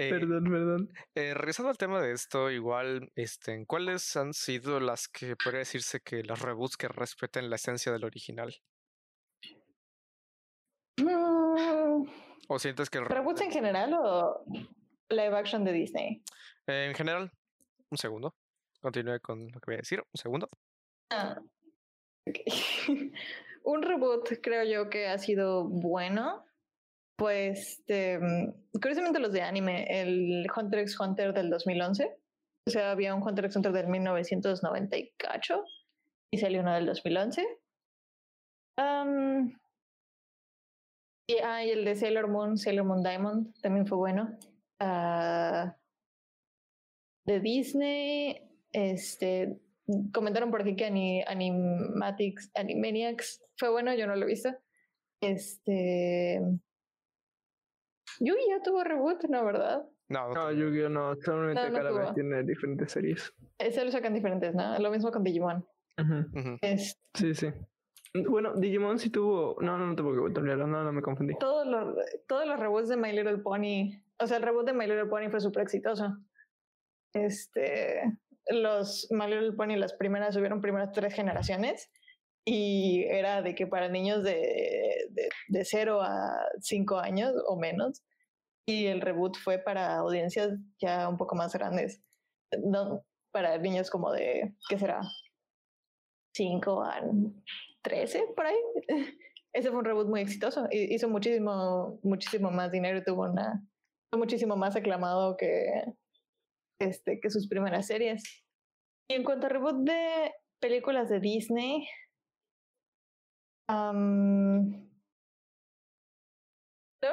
[0.00, 0.92] Eh, perdón, perdón.
[1.14, 6.00] Eh, regresando al tema de esto, igual, este, ¿cuáles han sido las que podría decirse
[6.00, 8.52] que las reboots que respeten la esencia del original?
[12.48, 13.00] ¿O sientes que...
[13.00, 14.44] ¿Reboots en general o
[15.08, 16.22] live action de Disney?
[16.66, 17.30] en general,
[17.90, 18.34] un segundo.
[18.80, 20.00] Continúe con lo que voy a decir.
[20.00, 20.48] Un segundo.
[21.10, 21.40] Ah,
[23.68, 26.44] un reboot creo yo que ha sido bueno.
[27.16, 28.18] Pues, este,
[28.72, 32.16] curiosamente los de anime, el Hunter x Hunter del 2011,
[32.66, 35.64] o sea, había un Hunter x Hunter del 1998
[36.30, 37.42] y salió uno del 2011.
[41.26, 44.38] y, ah, el de Sailor Moon, Sailor Moon Diamond, también fue bueno.
[44.80, 45.70] Uh,
[47.26, 49.60] de Disney, este,
[50.14, 54.50] comentaron por aquí que Animatics, Animaniacs fue bueno, yo no lo he visto.
[55.20, 56.40] Este.
[58.20, 59.44] Yugi ya tuvo reboot, ¿no?
[59.44, 59.84] ¿Verdad?
[60.08, 60.88] No, No, Yu-Gi-Oh!
[60.88, 62.14] no, solamente No, no cada vez tuvo.
[62.14, 63.32] tiene diferentes series.
[63.58, 64.78] Ese lo sacan diferentes, ¿no?
[64.78, 65.66] Lo mismo con Digimon.
[65.98, 66.38] Ujú.
[66.38, 66.58] Ujú.
[66.62, 67.48] Es, Sí, sí.
[68.26, 69.56] Bueno, Digimon sí tuvo.
[69.60, 71.34] No, no, no tuvo que volver, no, no me confundí.
[71.38, 71.94] todos, los,
[72.26, 74.00] todos los reboots de My Little Pony.
[74.18, 76.16] O sea, el reboot de My Little Pony fue súper exitoso.
[77.12, 78.02] Este.
[78.50, 81.90] Los My Little Pony, las primeras, subieron primeras tres generaciones.
[82.50, 88.02] Y era de que para niños de, de, de 0 a 5 años o menos.
[88.66, 92.02] Y el reboot fue para audiencias ya un poco más grandes.
[92.64, 95.00] No, para niños como de, ¿qué será?
[96.34, 97.02] 5 a
[97.82, 98.56] 13 por ahí.
[99.52, 100.66] Ese fue un reboot muy exitoso.
[100.70, 103.62] hi- Hizo muchísimo, muchísimo más dinero tuvo una.
[104.10, 105.84] Fue muchísimo más aclamado que,
[106.80, 108.22] este, que sus primeras series.
[109.10, 111.86] Y en cuanto a reboot de películas de Disney.
[113.68, 113.92] La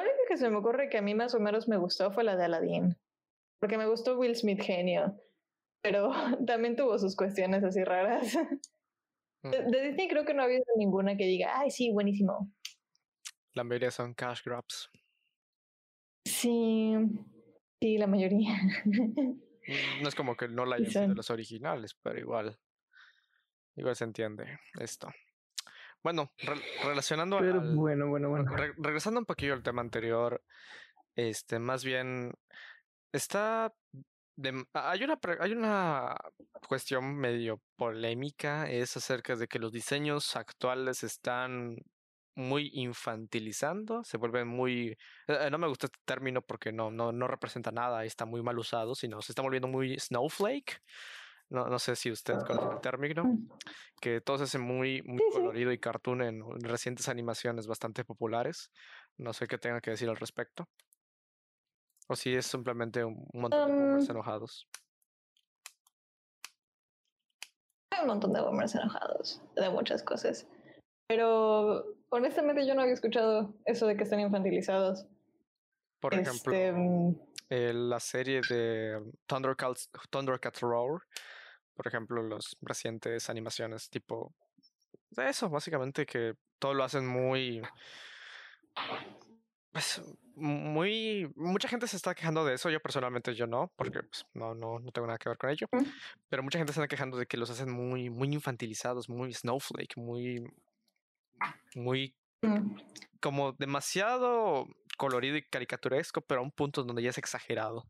[0.00, 2.36] única que se me ocurre que a mí más o menos me gustó fue la
[2.36, 2.96] de Aladdin.
[3.60, 5.20] Porque me gustó Will Smith genio.
[5.82, 6.10] Pero
[6.46, 8.36] también tuvo sus cuestiones así raras.
[9.42, 12.52] De, Disney creo que no ha habido ninguna que diga, ay, sí, buenísimo.
[13.52, 14.90] La mayoría son cash grabs.
[16.26, 16.94] Sí,
[17.80, 18.54] sí, la mayoría.
[18.84, 22.58] Mm, No es como que no la hayan sido los originales, pero igual.
[23.76, 25.08] Igual se entiende esto.
[26.06, 28.54] Bueno, re- relacionando Pero al- bueno, bueno, bueno.
[28.54, 30.40] Re- regresando un poquillo al tema anterior,
[31.16, 32.32] este, más bien,
[33.10, 33.74] está,
[34.36, 36.14] de- hay una, hay una
[36.68, 41.74] cuestión medio polémica, es acerca de que los diseños actuales están
[42.36, 47.26] muy infantilizando, se vuelven muy, eh, no me gusta este término porque no, no, no
[47.26, 50.80] representa nada, está muy mal usado, sino se está volviendo muy snowflake.
[51.48, 53.38] No, no sé si usted conoce el término
[54.00, 55.38] que todo se hace muy, muy Sí, sí.
[55.38, 58.70] colorido y cartoon en en recientes animaciones bastante populares.
[59.16, 60.68] No sé qué tenga que decir al respecto.
[62.08, 64.68] O si es simplemente un montón de boomers Um, enojados.
[67.90, 70.46] Hay un montón de boomers enojados de muchas cosas.
[71.08, 75.06] Pero honestamente yo no había escuchado eso de que están infantilizados.
[76.00, 81.00] Por ejemplo, Este, mm, eh, la serie de Thundercats, Thundercats Roar,
[81.76, 84.34] por ejemplo, los recientes animaciones tipo
[85.10, 87.62] de eso, básicamente que todo lo hacen muy
[89.72, 90.02] pues,
[90.34, 94.54] muy mucha gente se está quejando de eso, yo personalmente yo no, porque pues, no,
[94.54, 95.66] no, no tengo nada que ver con ello,
[96.28, 99.96] pero mucha gente se está quejando de que los hacen muy, muy infantilizados, muy snowflake,
[99.96, 100.44] muy
[101.74, 102.76] muy mm,
[103.20, 107.84] como demasiado colorido y caricaturesco, pero a un punto donde ya es exagerado.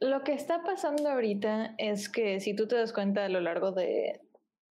[0.00, 3.72] Lo que está pasando ahorita es que si tú te das cuenta a lo largo
[3.72, 4.20] de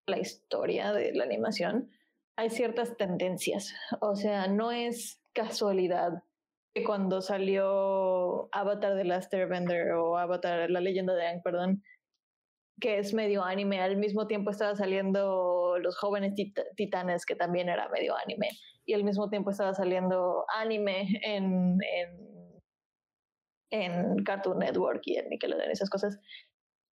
[0.07, 1.91] la historia de la animación,
[2.37, 3.73] hay ciertas tendencias.
[4.01, 6.25] O sea, no es casualidad
[6.75, 11.83] que cuando salió Avatar de Last Airbender o Avatar, la leyenda de Aang, perdón,
[12.81, 17.69] que es medio anime, al mismo tiempo estaba saliendo Los jóvenes Tit- titanes, que también
[17.69, 18.49] era medio anime,
[18.85, 21.79] y al mismo tiempo estaba saliendo anime en
[23.73, 26.21] en Cartoon Network y en Nickelodeon, esas cosas,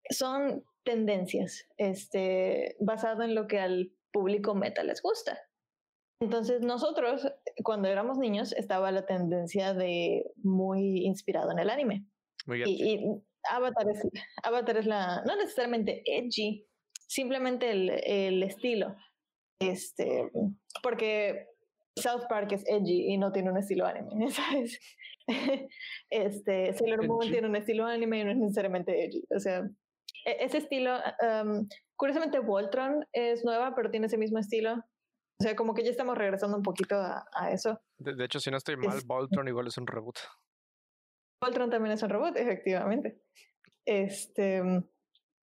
[0.08, 5.38] son tendencias, este, basado en lo que al público meta les gusta.
[6.22, 7.30] Entonces nosotros,
[7.62, 12.06] cuando éramos niños, estaba la tendencia de muy inspirado en el anime.
[12.46, 12.62] Muy.
[12.66, 14.02] Y, y Avatar, es,
[14.42, 16.66] Avatar es la, no necesariamente edgy,
[17.06, 18.96] simplemente el, el estilo.
[19.60, 20.30] Este,
[20.82, 21.49] porque
[21.96, 24.78] South Park es edgy y no tiene un estilo anime, ¿sabes?
[26.08, 27.32] Este, Sailor Moon Edgy.
[27.32, 29.24] tiene un estilo anime y no es necesariamente edgy.
[29.34, 29.58] O sea,
[30.24, 30.96] e- ese estilo,
[31.42, 34.74] um, curiosamente Voltron es nueva, pero tiene ese mismo estilo.
[34.74, 37.80] O sea, como que ya estamos regresando un poquito a, a eso.
[37.98, 40.16] De, de hecho, si no estoy mal, es- Voltron igual es un reboot.
[41.42, 43.22] Voltron también es un robot, efectivamente.
[43.86, 44.60] Este,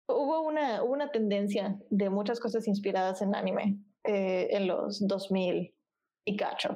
[0.07, 5.74] hubo una, hubo una tendencia de muchas cosas inspiradas en anime eh, en los 2000
[6.25, 6.73] y cacho.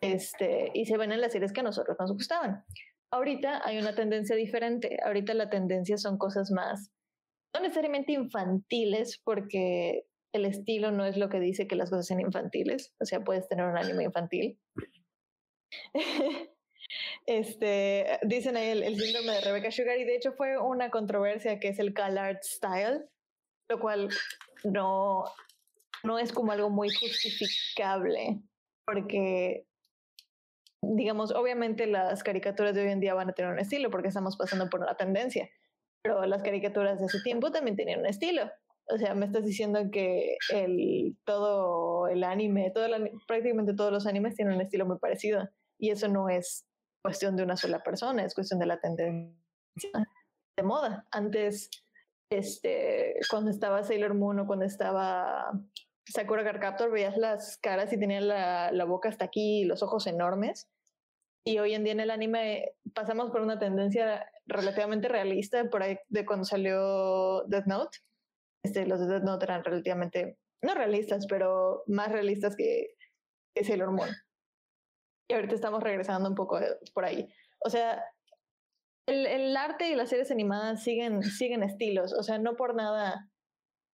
[0.00, 2.64] Este, y se ven en las series que a nosotros nos gustaban.
[3.10, 4.98] Ahorita hay una tendencia diferente.
[5.04, 6.90] Ahorita la tendencia son cosas más,
[7.54, 12.20] no necesariamente infantiles, porque el estilo no es lo que dice que las cosas sean
[12.20, 12.94] infantiles.
[13.00, 14.58] O sea, puedes tener un anime infantil.
[17.26, 21.58] Este, dicen ahí el, el síndrome de Rebecca Sugar y de hecho fue una controversia
[21.58, 23.08] que es el Call Art Style,
[23.68, 24.08] lo cual
[24.62, 25.24] no,
[26.04, 28.40] no es como algo muy justificable
[28.86, 29.66] porque
[30.94, 34.36] digamos, obviamente las caricaturas de hoy en día van a tener un estilo porque estamos
[34.36, 35.48] pasando por una tendencia,
[36.02, 38.50] pero las caricaturas de ese tiempo también tenían un estilo.
[38.88, 42.86] O sea, me estás diciendo que el, todo el anime, todo
[43.26, 45.48] prácticamente todos los animes tienen un estilo muy parecido.
[45.78, 46.64] Y eso no es
[47.02, 49.34] cuestión de una sola persona, es cuestión de la tendencia
[50.56, 51.04] de moda.
[51.10, 51.68] Antes,
[52.30, 55.50] este, cuando estaba Sailor Moon o cuando estaba
[56.06, 59.82] Sakura Card Captor, veías las caras y tenían la, la boca hasta aquí y los
[59.82, 60.68] ojos enormes.
[61.44, 65.98] Y hoy en día en el anime pasamos por una tendencia relativamente realista por ahí
[66.08, 67.98] de cuando salió Death Note
[68.66, 72.96] este, los de Death Note eran relativamente, no realistas, pero más realistas que,
[73.54, 74.08] que Sailor Moon.
[75.28, 76.58] Y ahorita estamos regresando un poco
[76.92, 77.28] por ahí.
[77.64, 78.02] O sea,
[79.06, 82.12] el, el, arte y las series animadas siguen, siguen estilos.
[82.12, 83.30] O sea, no por nada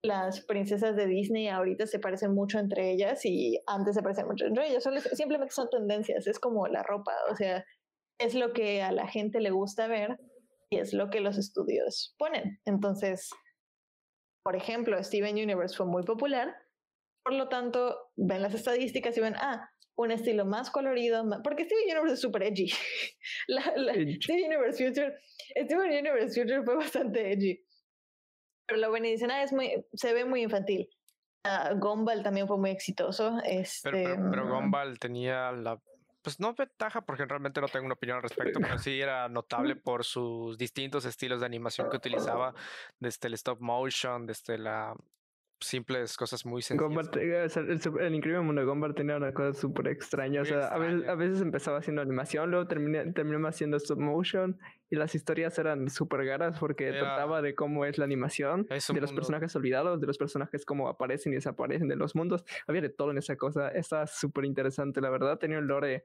[0.04, 4.46] las princesas de Disney ahorita se parecen mucho entre ellas y antes se parecen mucho
[4.46, 4.84] entre ellas.
[5.12, 6.26] simplemente son tendencias.
[6.26, 7.12] Es como la ropa.
[7.30, 7.64] O sea,
[8.18, 10.18] es lo que a la gente le gusta ver
[10.70, 12.60] y es lo que los estudios ponen.
[12.64, 13.30] Entonces,
[14.44, 16.54] por ejemplo, Steven Universe fue muy popular,
[17.24, 21.84] por lo tanto, ven las estadísticas y ven, ah, un estilo más colorido, porque Steven
[21.84, 22.68] Universe es súper edgy.
[24.20, 25.14] Steven, Universe Future,
[25.64, 27.64] Steven Universe Future fue bastante edgy.
[28.66, 30.88] Pero lo ven y dicen, ah, es muy, se ve muy infantil.
[31.44, 33.38] Uh, Gumball también fue muy exitoso.
[33.44, 35.80] Este, pero, pero, mm, Gumball tenía la
[36.22, 39.76] pues no ventaja porque realmente no tengo una opinión al respecto, pero sí era notable
[39.76, 42.54] por sus distintos estilos de animación que utilizaba,
[43.00, 44.94] desde el stop motion, desde la
[45.64, 47.56] simples cosas muy sencillas.
[47.56, 50.42] el, increíble mundo de Gumball tenía una cosa súper extraña.
[50.42, 54.58] o sea, A, veces, empezaba haciendo animación, luego terminé, terminó haciendo stop motion
[54.90, 59.12] y las historias eran súper garas porque trataba de cómo es la animación, de los
[59.12, 62.44] personajes olvidados, de los personajes cómo aparecen y desaparecen de los mundos.
[62.66, 63.68] Había de todo en esa cosa.
[63.68, 65.38] Estaba súper interesante, la verdad.
[65.38, 66.04] Tenía un lore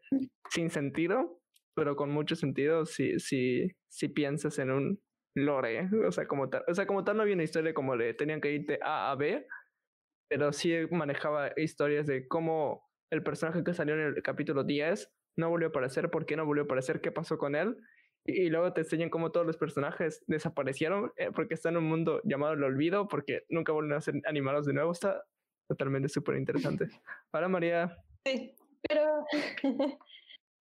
[0.49, 1.41] sin sentido,
[1.73, 4.99] pero con mucho sentido si, si, si piensas en un
[5.37, 8.13] lore, o sea, como tal, o sea, como tal no había una historia como de
[8.13, 9.45] tenían que ir de A a B,
[10.29, 15.49] pero sí manejaba historias de cómo el personaje que salió en el capítulo 10 no
[15.49, 17.77] volvió a aparecer, por qué no volvió a aparecer, qué pasó con él,
[18.25, 22.21] y, luego te enseñan cómo todos los personajes desaparecieron eh, porque están en un mundo
[22.25, 25.23] llamado el olvido, porque nunca vuelven a ser animados de nuevo, está
[25.69, 26.87] totalmente súper interesante.
[27.31, 27.97] Ahora María.
[28.25, 29.25] Sí, pero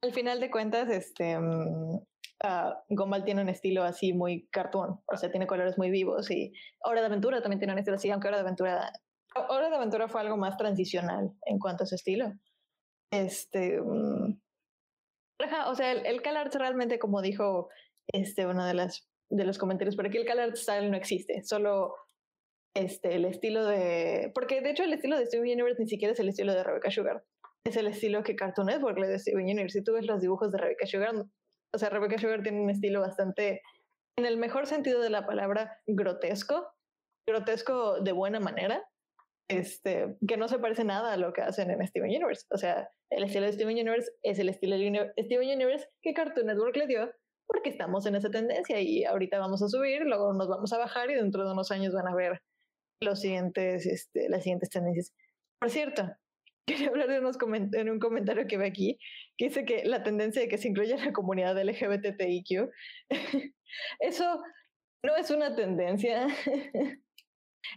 [0.02, 5.16] al final de cuentas, este, mm, uh, Gumball tiene un estilo así muy cartoon, o
[5.16, 6.52] sea, tiene colores muy vivos y
[6.84, 8.92] Hora de Aventura también tiene un estilo así, aunque Hora de Aventura,
[9.48, 12.32] Hora de Aventura fue algo más transicional en cuanto a su estilo.
[13.10, 14.38] Este, um,
[15.66, 16.20] o sea, el, el
[16.52, 17.68] realmente, como dijo
[18.08, 21.94] este, uno de, las, de los comentarios, por aquí el Art style no existe, solo
[22.74, 24.30] este, el estilo de...
[24.34, 26.90] Porque de hecho el estilo de Steven Universe ni siquiera es el estilo de Rebecca
[26.90, 27.24] Sugar.
[27.66, 29.80] Es el estilo que Cartoon Network le de Steven Universe.
[29.80, 31.14] Si tú ves los dibujos de Rebecca Sugar,
[31.74, 33.62] o sea, Rebecca Sugar tiene un estilo bastante,
[34.16, 36.68] en el mejor sentido de la palabra, grotesco,
[37.28, 38.84] grotesco de buena manera,
[39.50, 42.46] este, que no se parece nada a lo que hacen en Steven Universe.
[42.50, 46.46] O sea, el estilo de Steven Universe es el estilo de Steven Universe que Cartoon
[46.46, 47.10] Network le dio
[47.48, 51.10] porque estamos en esa tendencia y ahorita vamos a subir, luego nos vamos a bajar
[51.10, 52.42] y dentro de unos años van a ver
[53.00, 55.12] los siguientes, este, las siguientes tendencias.
[55.60, 56.12] Por cierto,
[56.66, 57.36] quería hablar de unos
[57.72, 58.98] en un comentario que ve aquí,
[59.38, 62.70] que dice que la tendencia de que se incluya la comunidad LGBTIQ,
[64.00, 64.42] eso
[65.04, 66.26] no es una tendencia,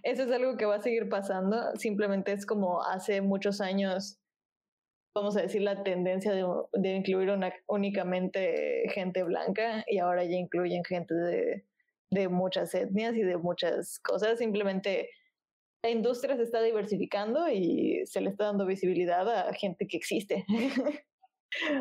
[0.03, 4.19] eso es algo que va a seguir pasando, simplemente es como hace muchos años,
[5.15, 7.29] vamos a decir, la tendencia de, incluir
[7.67, 11.65] únicamente gente blanca y ahora ya incluyen gente de,
[12.09, 15.09] de muchas etnias y de muchas cosas, simplemente
[15.83, 20.45] la industria se está diversificando y se le está dando visibilidad a gente que existe.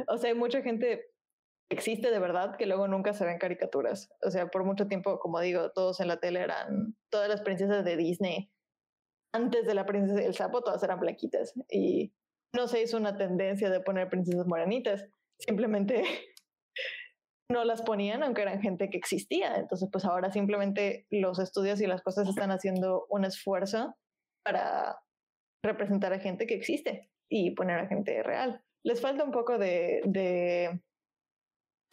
[0.09, 1.07] o sea, hay mucha gente
[1.69, 4.09] que existe de verdad que luego nunca se ven caricaturas.
[4.25, 7.85] O sea, por mucho tiempo, como digo, todos en la tele eran todas las princesas
[7.85, 8.51] de Disney.
[9.33, 11.53] Antes de la princesa del sapo, todas eran blanquitas.
[11.71, 12.13] Y
[12.55, 15.05] no se hizo una tendencia de poner princesas morenitas.
[15.39, 16.05] Simplemente
[17.51, 19.57] no las ponían, aunque eran gente que existía.
[19.57, 23.97] Entonces, pues ahora simplemente los estudios y las cosas están haciendo un esfuerzo
[24.45, 24.99] para
[25.65, 28.63] representar a gente que existe y poner a gente real.
[28.85, 30.81] Les falta un poco de, de,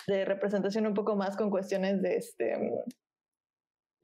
[0.08, 2.72] de representación un poco más con cuestiones de este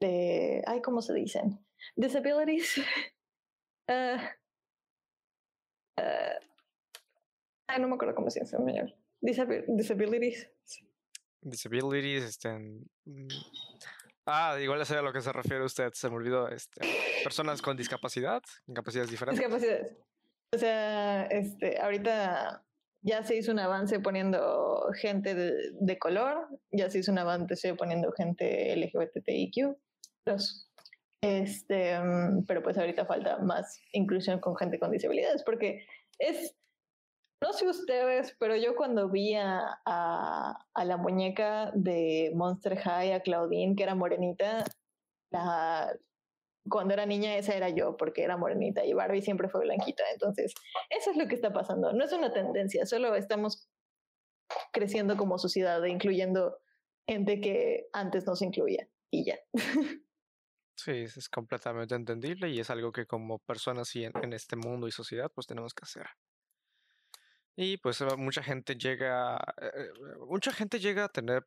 [0.00, 2.78] de ay cómo se dicen disabilities.
[3.88, 4.16] Uh,
[6.00, 6.38] uh,
[7.68, 10.50] ay no me acuerdo cómo se dice en español disabilities
[11.42, 12.50] disabilities, este,
[13.04, 13.28] mm,
[14.26, 16.80] ah, igual sé a lo que se refiere usted, se me olvidó, este,
[17.22, 18.42] personas con discapacidad,
[18.74, 19.40] capacidades diferentes.
[19.40, 19.96] Discapacidades.
[20.54, 22.64] O sea, este, ahorita
[23.02, 27.74] ya se hizo un avance poniendo gente de, de color, ya se hizo un avance
[27.74, 29.76] poniendo gente LGBTIQ.
[31.22, 35.86] Este, mm, pero pues ahorita falta más inclusión con gente con disabilidades, porque
[36.18, 36.54] es,
[37.42, 43.74] no sé ustedes, pero yo cuando vi a, la muñeca de Monster High, a Claudine,
[43.74, 44.64] que era morenita,
[46.68, 50.04] cuando era niña esa era yo porque era morenita y Barbie siempre fue blanquita.
[50.12, 50.54] Entonces,
[50.88, 51.92] eso es lo que está pasando.
[51.92, 53.68] No es una tendencia, solo estamos
[54.72, 56.58] creciendo como sociedad, incluyendo
[57.08, 59.38] gente que antes no se incluía y ya.
[60.74, 64.90] Sí, es completamente entendible y es algo que como personas y en este mundo y
[64.90, 66.06] sociedad pues tenemos que hacer.
[67.56, 69.90] Y pues mucha gente llega, eh, eh,
[70.26, 71.46] mucha gente llega a tener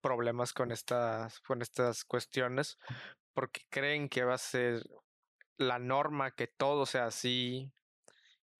[0.00, 2.78] problemas con estas, con estas cuestiones
[3.34, 4.82] porque creen que va a ser
[5.56, 7.72] la norma que todo sea así,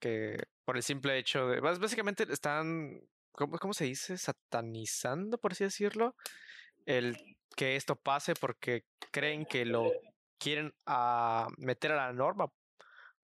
[0.00, 3.00] que por el simple hecho de, básicamente están,
[3.32, 4.16] ¿cómo, cómo se dice?
[4.16, 6.16] Satanizando, por así decirlo,
[6.86, 7.16] el
[7.56, 9.92] que esto pase porque creen que lo
[10.38, 12.52] quieren a meter a la norma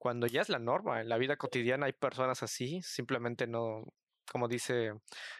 [0.04, 1.00] cuando ya es la norma.
[1.00, 3.84] En la vida cotidiana hay personas así, simplemente no,
[4.30, 4.92] como dice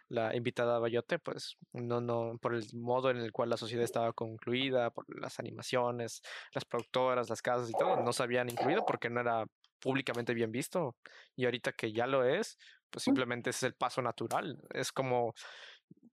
[0.08, 4.14] la invitada Bayote, pues no, no, por el modo en el cual la sociedad estaba
[4.14, 6.22] concluida, por las animaciones,
[6.54, 9.44] las productoras, las casas y todo, no se habían incluido porque no era
[9.80, 10.96] públicamente bien visto.
[11.36, 12.56] Y ahorita que ya lo es,
[12.88, 14.62] pues simplemente es el paso natural.
[14.70, 15.34] Es como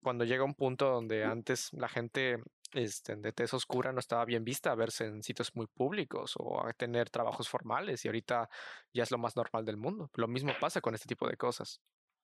[0.03, 4.43] cuando llega un punto donde antes la gente este, de tez oscura no estaba bien
[4.43, 8.49] vista a verse en sitios muy públicos o a tener trabajos formales y ahorita
[8.93, 10.09] ya es lo más normal del mundo.
[10.15, 11.81] Lo mismo pasa con este tipo de cosas.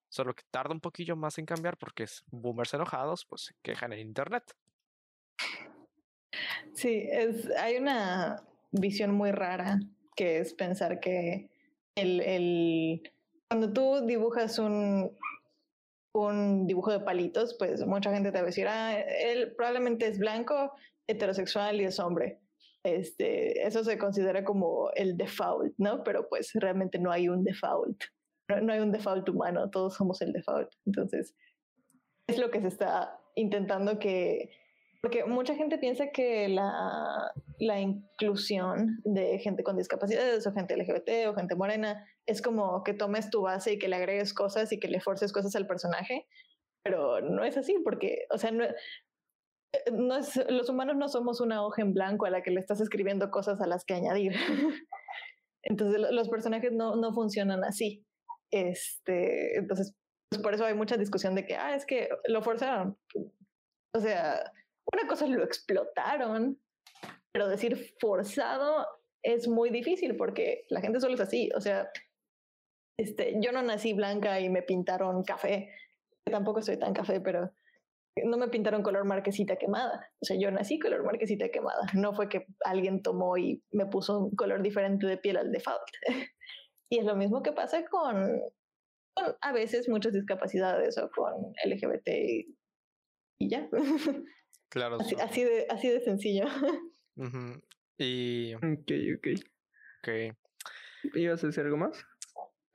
[0.10, 3.93] Solo que tarda un poquillo más en cambiar porque es boomers enojados, pues se quejan
[3.93, 4.43] en internet.
[6.73, 9.79] Sí, es, hay una visión muy rara
[10.15, 11.49] que es pensar que
[11.95, 13.12] el, el,
[13.49, 15.12] cuando tú dibujas un,
[16.25, 20.19] un dibujo de palitos, pues mucha gente te va a decir, ah, él probablemente es
[20.19, 20.73] blanco,
[21.08, 22.39] heterosexual y es hombre.
[22.84, 26.03] Este, eso se considera como el default, ¿no?
[26.03, 28.03] Pero pues realmente no hay un default
[28.47, 30.69] no, hay un default humano, todos somos el default.
[30.86, 31.36] Entonces,
[32.27, 34.51] es lo que se está intentando que,
[35.01, 41.27] porque mucha gente piensa que la, la inclusión de gente con discapacidades o gente LGBT
[41.29, 44.79] o gente morena es como que tomes tu base y que le agregues cosas y
[44.79, 46.25] que le forces cosas al personaje,
[46.83, 48.65] pero no es así porque, o sea, no,
[49.91, 52.81] no es, los humanos no somos una hoja en blanco a la que le estás
[52.81, 54.33] escribiendo cosas a las que añadir.
[55.63, 58.05] Entonces los personajes no, no funcionan así.
[58.51, 59.93] Este, entonces,
[60.29, 62.97] pues por eso hay mucha discusión de que, ah, es que lo forzaron.
[63.93, 64.51] O sea,
[64.93, 66.60] una cosa es lo explotaron,
[67.32, 68.88] pero decir forzado
[69.23, 71.50] es muy difícil porque la gente solo es así.
[71.56, 71.89] O sea,
[73.00, 75.71] este, yo no nací blanca y me pintaron café.
[76.26, 77.52] Tampoco soy tan café, pero
[78.26, 80.10] no me pintaron color marquesita quemada.
[80.21, 81.88] O sea, yo nací color marquesita quemada.
[81.93, 85.82] No fue que alguien tomó y me puso un color diferente de piel al default.
[86.89, 88.39] Y es lo mismo que pasa con,
[89.41, 91.34] a veces muchas discapacidades o con
[91.65, 92.08] LGBT
[93.39, 93.67] y, ya.
[94.69, 94.97] Claro.
[94.99, 96.45] así, así, de, así de sencillo.
[97.99, 98.53] Y.
[98.53, 99.27] Ok, ok.
[99.99, 100.38] Ok.
[101.15, 102.06] ¿Ibas a decir algo más?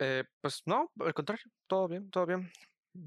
[0.01, 2.51] Eh, pues no, al contrario, todo bien, todo bien.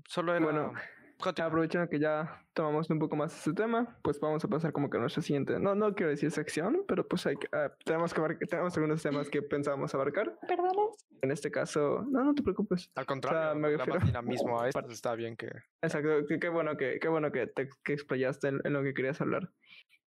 [0.07, 0.45] Solo era.
[0.45, 0.73] Bueno,
[1.19, 4.97] Aprovechando que ya tomamos un poco más este tema, pues vamos a pasar como que
[4.97, 8.47] a nuestra siguiente, no, no quiero decir sección, pero pues hay, uh, tenemos que abarcar,
[8.47, 10.37] tenemos algunos temas que pensábamos abarcar.
[10.47, 10.75] Perdón.
[11.21, 12.91] En este caso, no, no te preocupes.
[12.95, 15.49] Al contrario, o sea, me refiero dinamismo a esto, está bien que...
[15.81, 19.19] Exacto, qué bueno que, qué bueno que te que explayaste en, en, lo que querías
[19.21, 19.49] hablar.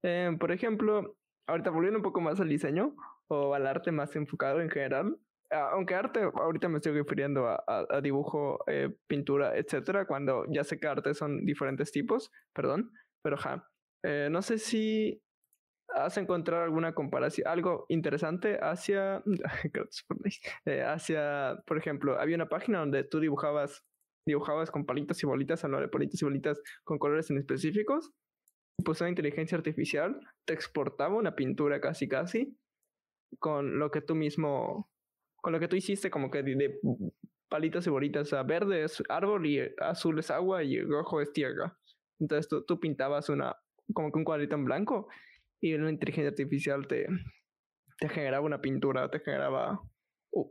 [0.03, 1.16] Eh, por ejemplo,
[1.47, 2.94] ahorita volviendo un poco más al diseño
[3.29, 5.18] o al arte más enfocado en general,
[5.51, 10.79] aunque arte, ahorita me estoy refiriendo a, a, dibujo, eh, pintura, etcétera, cuando ya sé
[10.79, 13.67] que arte son diferentes tipos, perdón, pero ja,
[14.05, 15.23] eh, no sé si
[15.89, 19.23] has encontrado alguna comparación, algo interesante hacia,
[20.67, 23.85] eh, hacia, por ejemplo, había una página donde tú dibujabas,
[24.27, 28.13] dibujabas con palitos y bolitas, hablo de palitos y bolitas con colores en específicos,
[28.85, 32.57] pues una inteligencia artificial te exportaba una pintura casi casi
[33.38, 34.90] con lo que tú mismo
[35.41, 36.79] con lo que tú hiciste, como que de,
[37.49, 41.79] palitos y bolitas, a verde es árbol y azul es agua y rojo es tierra.
[42.21, 43.57] Entonces tú, tú pintabas una,
[43.93, 45.09] como que un cuadrito en blanco
[45.61, 47.07] y una inteligencia artificial te,
[47.99, 49.81] te generaba una pintura, te generaba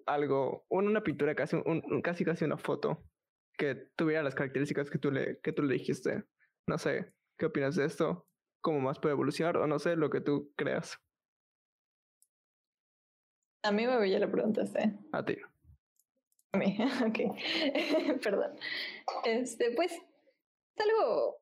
[0.06, 3.04] algo, una pintura casi, un, casi casi una foto
[3.58, 6.24] que tuviera las características que tú le, que tú le dijiste.
[6.68, 8.28] No sé, ¿qué opinas de esto?
[8.62, 9.58] ¿Cómo más puede evolucionar?
[9.58, 11.00] O no sé, lo que tú creas.
[13.68, 14.93] A mí me ya le preguntaste.
[15.11, 15.36] A ti.
[16.53, 18.20] A mí, ok.
[18.24, 18.57] Perdón.
[19.26, 21.41] Este, pues, es algo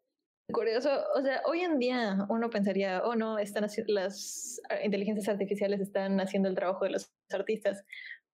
[0.51, 0.89] curioso.
[1.13, 6.49] O sea, hoy en día uno pensaría, oh no, están las inteligencias artificiales están haciendo
[6.49, 7.85] el trabajo de los artistas.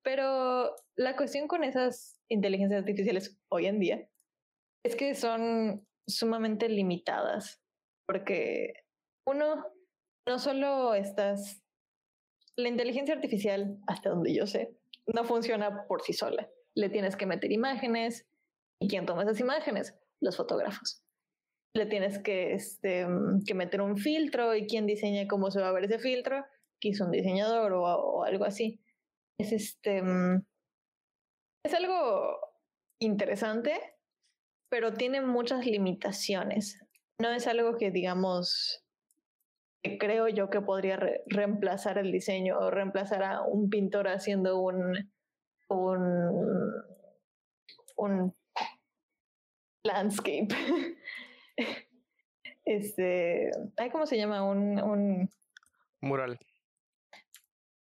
[0.04, 4.10] Pero la cuestión con esas inteligencias artificiales hoy en día
[4.86, 7.62] es que son sumamente limitadas.
[8.08, 8.74] Porque
[9.28, 9.66] uno,
[10.26, 11.62] no solo estás...
[12.62, 16.48] La inteligencia artificial, hasta donde yo sé, no funciona por sí sola.
[16.76, 18.28] Le tienes que meter imágenes.
[18.80, 19.96] ¿Y quién toma esas imágenes?
[20.20, 21.04] Los fotógrafos.
[21.74, 23.08] Le tienes que, este,
[23.48, 26.46] que meter un filtro y quién diseña cómo se va a ver ese filtro,
[26.80, 28.80] que hizo un diseñador o, o algo así.
[29.40, 30.04] Es este.
[31.66, 32.38] Es algo
[33.00, 33.74] interesante,
[34.70, 36.80] pero tiene muchas limitaciones.
[37.20, 38.84] No es algo que, digamos,
[40.00, 45.12] creo yo que podría reemplazar el diseño o reemplazar a un pintor haciendo un,
[45.70, 46.84] un,
[47.98, 48.36] un
[49.84, 50.48] landscape.
[52.66, 53.52] este,
[53.92, 54.44] ¿cómo se llama?
[54.44, 55.30] Un, un
[56.02, 56.40] mural.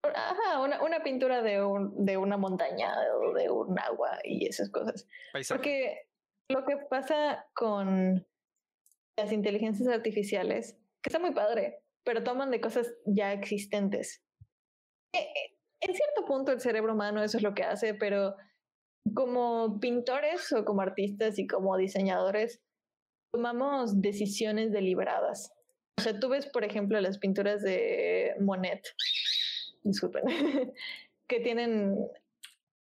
[0.02, 4.70] Ajá, una, una pintura de, un, de una montaña o de un agua y esas
[4.70, 5.06] cosas.
[5.48, 6.08] Porque
[6.48, 8.24] lo que pasa con
[9.16, 14.24] las inteligencias artificiales, que está muy padre, pero toman de cosas ya existentes.
[15.14, 18.34] E, e, en cierto punto el cerebro humano eso es lo que hace, pero
[19.14, 22.60] como pintores o como artistas y como diseñadores,
[23.32, 25.52] tomamos decisiones deliberadas.
[25.96, 28.82] O sea, tú ves, por ejemplo, las pinturas de Monet,
[29.84, 30.24] disculpen,
[31.28, 31.96] que tienen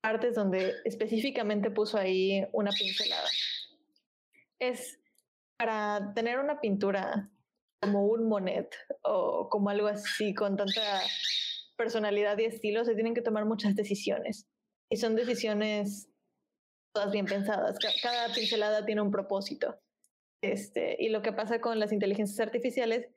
[0.00, 3.28] partes donde específicamente puso ahí una pincelada.
[4.58, 4.98] Es
[5.58, 7.30] para tener una pintura
[7.80, 11.00] como un Monet o como algo así con tanta
[11.76, 14.46] personalidad y estilo, se tienen que tomar muchas decisiones.
[14.90, 16.08] Y son decisiones
[16.92, 17.78] todas bien pensadas.
[18.02, 19.78] Cada pincelada tiene un propósito.
[20.42, 23.08] Este, y lo que pasa con las inteligencias artificiales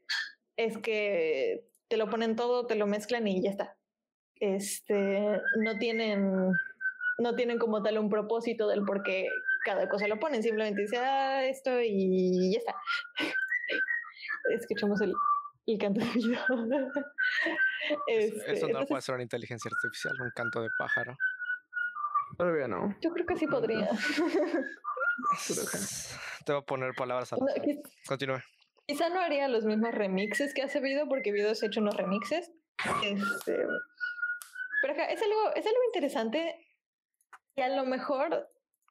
[0.57, 3.77] es que te lo ponen todo, te lo mezclan y ya está.
[4.39, 6.51] Este, no tienen,
[7.19, 9.27] no tienen como tal un propósito del por qué
[9.63, 12.75] cada cosa lo ponen, simplemente dice, ah, esto y ya está.
[14.49, 15.13] Escuchamos el,
[15.67, 16.45] el canto de vida.
[18.05, 21.17] Este, eso no puede ser una inteligencia artificial, un canto de pájaro.
[22.37, 22.95] Todavía no.
[23.01, 23.89] Yo creo que sí podría.
[26.45, 27.37] Te voy a poner palabras a
[28.07, 28.39] Continúe.
[28.87, 32.51] Quizá no haría los mismos remixes que hace Vido, porque Vido ha hecho unos remixes.
[33.03, 33.57] Este,
[34.81, 36.67] pero acá es algo, es algo interesante
[37.55, 38.49] y a lo mejor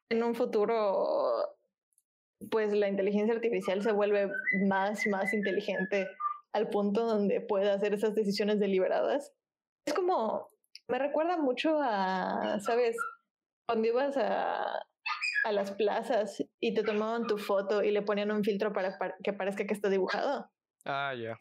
[0.09, 1.59] en un futuro
[2.51, 4.31] pues la inteligencia artificial se vuelve
[4.67, 6.09] más, más inteligente
[6.53, 9.33] al punto donde puede hacer esas decisiones deliberadas.
[9.87, 10.51] Es como,
[10.89, 12.97] me recuerda mucho a, ¿sabes?
[13.69, 14.83] Cuando ibas a,
[15.45, 19.33] a las plazas y te tomaban tu foto y le ponían un filtro para, que
[19.33, 20.51] parezca que está dibujado.
[20.85, 21.37] Ah, ya.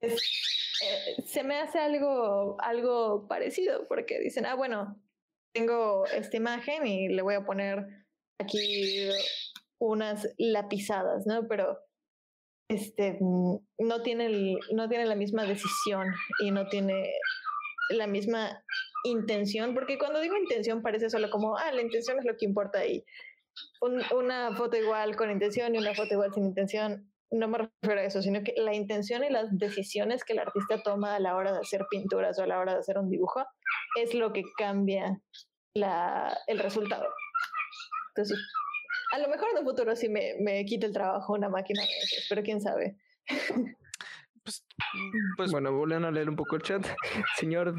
[0.00, 5.00] Eh, se me hace algo, algo parecido porque dicen, ah, bueno,
[5.54, 8.06] tengo esta imagen y le voy a poner
[8.40, 9.08] aquí
[9.84, 11.46] unas lapizadas, ¿no?
[11.46, 11.78] Pero
[12.70, 16.06] este no tiene, no tiene la misma decisión
[16.40, 17.12] y no tiene
[17.90, 18.62] la misma
[19.04, 22.78] intención, porque cuando digo intención parece solo como, ah, la intención es lo que importa
[22.78, 23.04] ahí.
[23.80, 28.04] una foto igual con intención y una foto igual sin intención, no me refiero a
[28.04, 31.52] eso, sino que la intención y las decisiones que el artista toma a la hora
[31.52, 33.44] de hacer pinturas o a la hora de hacer un dibujo
[34.00, 35.20] es lo que cambia
[35.76, 37.06] la, el resultado.
[38.10, 38.38] Entonces,
[39.14, 41.88] a lo mejor en el futuro sí me, me quita el trabajo una máquina de
[42.28, 42.96] pero quién sabe.
[44.42, 44.66] Pues,
[45.36, 46.84] pues, bueno, vuelven a leer un poco el chat.
[47.38, 47.76] Señor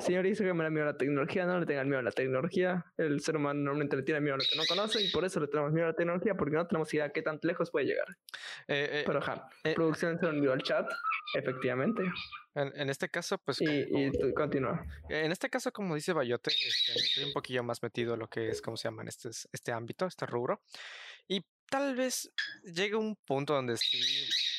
[0.00, 2.12] señor dice que me da miedo a la tecnología, no le tengan miedo a la
[2.12, 2.86] tecnología.
[2.96, 5.40] El ser humano normalmente le tiene miedo a lo que no conoce y por eso
[5.40, 7.86] le tenemos miedo a la tecnología porque no tenemos idea de qué tan lejos puede
[7.86, 8.06] llegar.
[8.68, 10.88] Eh, eh, Pero ajá, eh, producción se envió al chat,
[11.34, 12.02] efectivamente.
[12.54, 13.60] En, este caso, pues.
[13.60, 14.84] Y, continúa.
[15.08, 18.48] En este caso, como dice Bayote, este, estoy un poquillo más metido en lo que
[18.48, 19.02] es, ¿cómo se llama?
[19.02, 20.62] En este, este ámbito, este rubro.
[21.26, 23.98] Y tal vez llegue un punto donde sí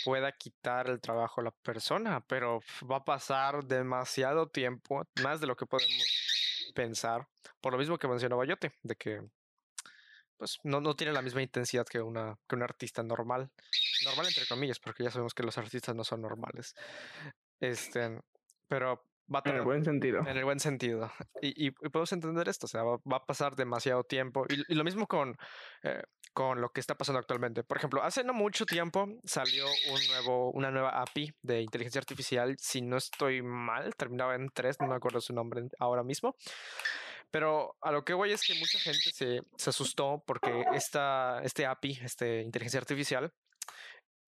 [0.06, 5.47] pueda quitar el trabajo a la persona, pero va a pasar demasiado tiempo, más de
[5.47, 7.28] lo que podemos pensar,
[7.60, 9.22] por lo mismo que mencionó Bayote, de que
[10.38, 13.49] pues no, no tiene la misma intensidad que una que un artista normal,
[14.03, 16.76] normal entre comillas, porque ya sabemos que los artistas no son normales.
[17.60, 18.20] Este,
[18.68, 19.01] pero
[19.34, 20.20] va a tener, en el buen sentido.
[20.20, 21.12] En el buen sentido.
[21.41, 24.45] Y, y, podemos entender esto, o sea, va, a pasar demasiado tiempo.
[24.49, 25.38] Y, y lo mismo con,
[25.84, 26.03] eh,
[26.36, 27.63] con lo que está pasando actualmente.
[27.63, 32.55] Por ejemplo, hace no mucho tiempo salió un nuevo, una nueva API de inteligencia artificial,
[32.59, 36.36] si no estoy mal, terminaba en tres, no me acuerdo su nombre ahora mismo
[37.31, 41.65] Pero a lo que voy es que mucha gente se, se asustó porque esta, este
[41.65, 43.31] API, este inteligencia artificial,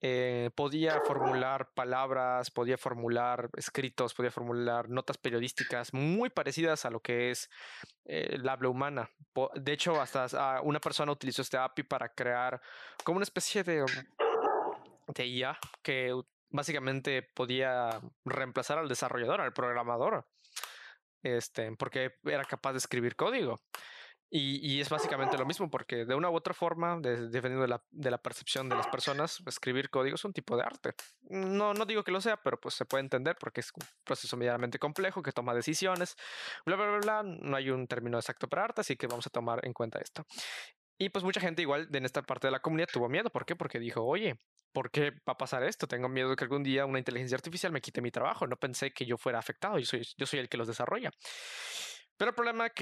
[0.01, 6.99] eh, podía formular palabras, podía formular escritos, podía formular notas periodísticas muy parecidas a lo
[6.99, 7.49] que es
[8.05, 9.09] eh, el habla humana.
[9.55, 12.61] De hecho, hasta ah, una persona utilizó este API para crear
[13.03, 13.85] como una especie de,
[15.07, 16.13] de IA que
[16.49, 20.27] básicamente podía reemplazar al desarrollador, al programador,
[21.23, 23.59] este, porque era capaz de escribir código.
[24.29, 28.67] Y, es básicamente lo mismo, porque de una u otra forma, dependiendo de la, percepción
[28.67, 30.93] de las personas, escribir código es un tipo de arte.
[31.29, 34.35] No, no digo que lo sea, pero pues se puede entender porque es un proceso
[34.35, 36.17] medianamente complejo que toma decisiones,
[36.65, 37.23] bla, bla, bla.
[37.23, 40.25] No hay un término exacto para arte, así que vamos a tomar en cuenta esto.
[40.97, 43.29] Y pues mucha gente igual en esta parte de la comunidad tuvo miedo.
[43.29, 43.55] ¿Por qué?
[43.55, 44.39] Porque dijo, oye,
[44.73, 45.87] ¿por qué va a pasar esto?
[45.87, 48.45] Tengo miedo de que algún día una inteligencia artificial me quite mi trabajo.
[48.45, 49.77] No pensé que yo fuera afectado.
[49.79, 51.11] Yo soy, yo soy el que los desarrolla.
[52.17, 52.73] Pero el problema es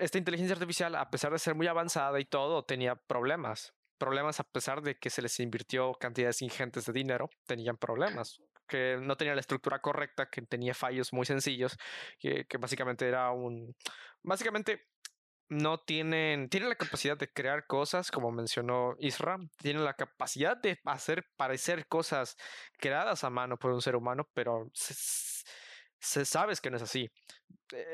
[0.00, 3.74] esta inteligencia artificial, a pesar de ser muy avanzada y todo, tenía problemas.
[3.98, 8.42] Problemas a pesar de que se les invirtió cantidades ingentes de dinero, tenían problemas.
[8.68, 11.76] Que no tenía la estructura correcta, que tenía fallos muy sencillos,
[12.18, 13.74] que, básicamente era un.
[14.22, 14.88] Básicamente
[15.48, 20.80] no tienen, tienen la capacidad de crear cosas, como mencionó Isra, tienen la capacidad de
[20.84, 22.36] hacer parecer cosas
[22.78, 24.68] creadas a mano por un ser humano, pero
[26.00, 27.10] sabes que no es así.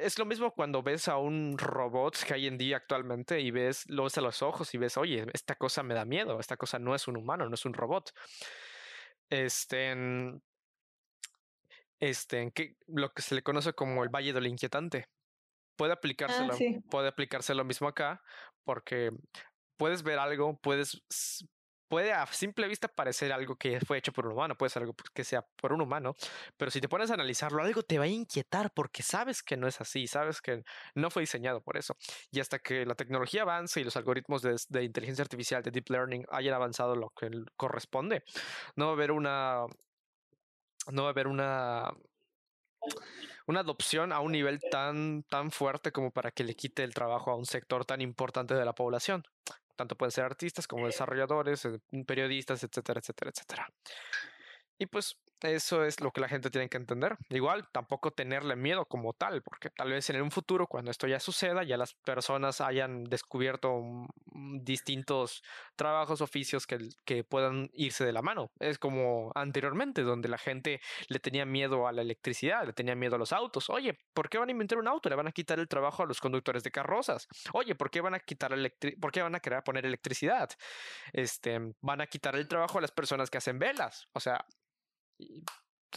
[0.01, 3.85] Es lo mismo cuando ves a un robot que hay en día actualmente y ves,
[3.89, 6.79] lo ves a los ojos y ves, oye, esta cosa me da miedo, esta cosa
[6.79, 8.13] no es un humano, no es un robot.
[9.31, 9.95] Este,
[12.01, 15.07] este, que, lo que se le conoce como el Valle del Inquietante
[15.77, 18.21] puede aplicarse, ah, puede aplicarse lo mismo acá,
[18.65, 19.11] porque
[19.79, 21.03] puedes ver algo, puedes
[21.93, 24.95] puede a simple vista parecer algo que fue hecho por un humano, puede ser algo
[25.13, 26.15] que sea por un humano,
[26.57, 29.69] pero si te pones a analizarlo, algo te va a inquietar porque sabes que no
[29.69, 30.65] es así, sabes que
[30.95, 31.95] no fue diseñado por eso.
[32.31, 35.91] Y hasta que la tecnología avance y los algoritmos de, de inteligencia artificial, de deep
[35.91, 37.29] learning, hayan avanzado lo que
[37.59, 38.25] corresponde,
[38.75, 39.67] no va a haber una,
[40.91, 41.93] no va a haber una
[43.47, 47.31] una adopción a un nivel tan, tan fuerte como para que le quite el trabajo
[47.31, 49.25] a un sector tan importante de la población.
[49.83, 53.69] Tanto pueden ser artistas como desarrolladores, eh, periodistas, etcétera, etcétera, etcétera.
[54.79, 57.17] Y pues eso es lo que la gente tiene que entender.
[57.29, 61.21] Igual, tampoco tenerle miedo como tal, porque tal vez en un futuro, cuando esto ya
[61.21, 63.83] suceda, ya las personas hayan descubierto
[64.61, 65.43] distintos
[65.77, 68.51] trabajos, oficios que, que puedan irse de la mano.
[68.59, 73.17] Es como anteriormente, donde la gente le tenía miedo a la electricidad, le tenía miedo
[73.17, 73.71] a los autos.
[73.71, 75.09] Oye, ¿por qué van a inventar un auto?
[75.09, 77.29] Le van a quitar el trabajo a los conductores de carrozas.
[77.53, 78.53] Oye, ¿por qué van a quitar
[79.01, 80.51] ¿por qué van a querer poner electricidad?
[81.13, 84.09] Este, van a quitar el trabajo a las personas que hacen velas.
[84.13, 84.45] O sea,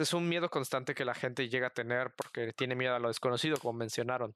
[0.03, 3.07] es un miedo constante que la gente llega a tener porque tiene miedo a lo
[3.07, 4.35] desconocido, como mencionaron.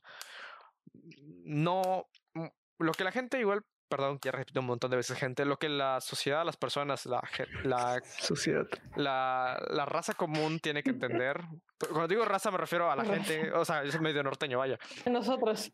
[1.43, 2.47] No, mm,
[2.79, 5.67] lo que la gente igual, perdón, ya repito un montón de veces, gente, lo que
[5.67, 7.21] la sociedad, las personas, la,
[7.63, 11.41] la sociedad, la, la raza común tiene que entender.
[11.77, 14.79] Cuando digo raza me refiero a la gente, o sea, yo soy medio norteño, vaya.
[15.05, 15.71] Nosotros.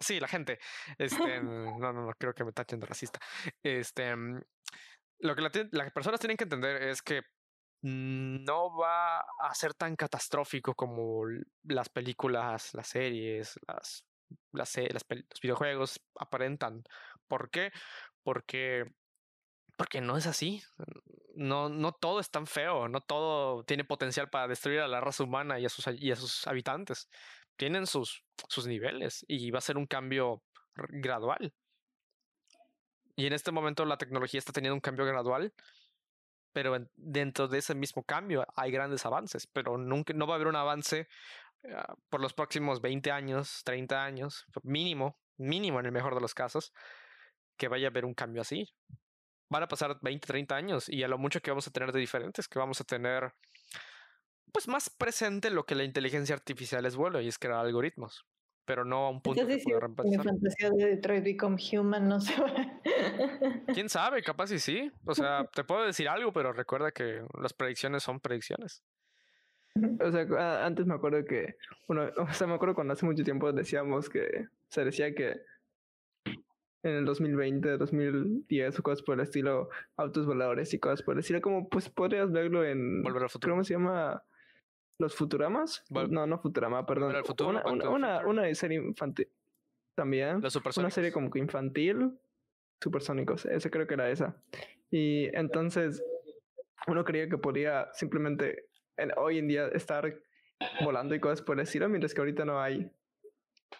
[0.00, 0.58] Sí, la gente.
[0.98, 3.20] Este, no, no, no, creo que me tachen de racista.
[3.62, 4.14] Este,
[5.18, 7.22] lo que las personas tienen que entender es que
[7.82, 11.24] no va a ser tan catastrófico como
[11.64, 14.04] las películas, las series, las,
[14.52, 16.84] las, los videojuegos aparentan.
[17.28, 17.70] ¿Por qué?
[18.22, 18.84] Porque,
[19.76, 20.62] porque no es así.
[21.34, 25.24] No, no todo es tan feo, no todo tiene potencial para destruir a la raza
[25.24, 27.08] humana y a sus, y a sus habitantes.
[27.56, 30.42] Tienen sus, sus niveles y va a ser un cambio
[30.74, 31.52] gradual.
[33.16, 35.52] Y en este momento la tecnología está teniendo un cambio gradual
[36.56, 40.48] pero dentro de ese mismo cambio hay grandes avances, pero nunca, no va a haber
[40.48, 41.06] un avance
[41.70, 46.32] ah, por los próximos 20 años, 30 años, mínimo, mínimo en el mejor de los
[46.32, 46.72] casos,
[47.58, 48.72] que vaya a haber un cambio así.
[49.50, 52.00] Van a pasar 20, 30 años y a lo mucho que vamos a tener de
[52.00, 53.34] diferentes, que vamos a tener
[54.50, 58.24] pues más presente lo que la inteligencia artificial es bueno y es crear algoritmos
[58.66, 60.18] pero no a un punto que pueda reemplazar.
[60.18, 62.52] Mi fantasía de Detroit Become Human no se va.
[63.72, 64.22] ¿Quién sabe?
[64.22, 64.90] Capaz y sí.
[65.06, 68.82] O sea, te puedo decir algo, pero recuerda que las predicciones son predicciones.
[70.00, 71.56] O sea, antes me acuerdo que,
[71.86, 75.40] bueno, o sea, me acuerdo cuando hace mucho tiempo decíamos que, se decía que
[76.82, 81.20] en el 2020, 2010 o cosas por el estilo, autos voladores y cosas por el
[81.20, 83.02] estilo, como pues podrías verlo en...
[83.02, 83.52] Volver al futuro.
[83.52, 84.22] ¿Cómo se llama?
[84.98, 85.84] Los Futuramas.
[85.90, 87.14] No, no Futurama, perdón.
[87.86, 89.28] una, una, serie infantil
[89.94, 90.42] también.
[90.76, 92.18] Una serie como que infantil.
[92.80, 93.46] Supersónicos.
[93.46, 94.36] Ese creo que era esa.
[94.90, 96.02] Y entonces
[96.86, 98.68] uno creía que podía simplemente
[99.16, 100.14] hoy en día estar
[100.84, 102.90] volando y cosas por el estilo, mientras que ahorita no hay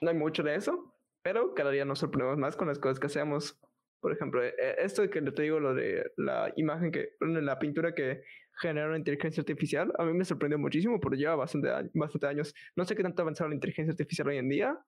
[0.00, 3.06] no hay mucho de eso, pero cada día nos sorprendemos más con las cosas que
[3.06, 3.58] hacemos.
[4.00, 8.22] Por ejemplo, e, esto que te digo, lo de la imagen que, la pintura que
[8.56, 12.54] genera una inteligencia artificial, a mí me sorprendió muchísimo porque lleva bastante, bastante años.
[12.74, 14.78] No sé qué tanto ha avanzado la inteligencia artificial hoy en día.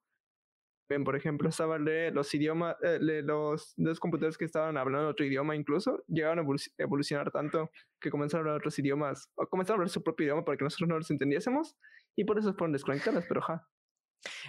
[0.88, 5.54] Bien, por ejemplo, estaban los idiomas, eh, los dos computadores que estaban hablando otro idioma
[5.54, 6.42] incluso, llegaron a
[6.78, 10.46] evolucionar tanto que comenzaron a hablar otros idiomas, o comenzaron a hablar su propio idioma
[10.46, 11.76] para que nosotros no los entendiésemos,
[12.16, 13.68] y por eso fueron desconectadas, pero ja.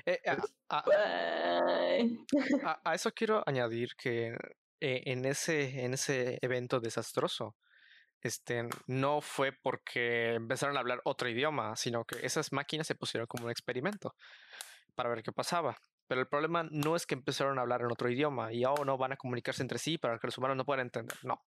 [0.05, 0.21] Eh,
[0.69, 0.83] a,
[2.85, 4.33] a, eso quiero añadir que
[4.81, 7.57] eh, en, ese, en ese evento desastroso,
[8.21, 13.27] este, no fue porque empezaron a hablar otro idioma, sino que esas máquinas se pusieron
[13.27, 14.15] como un experimento
[14.95, 15.77] para ver qué pasaba.
[16.07, 18.97] Pero el problema no es que empezaron a hablar en otro idioma y oh, no
[18.97, 21.17] van a comunicarse entre sí para que los humanos no puedan entender.
[21.23, 21.41] No.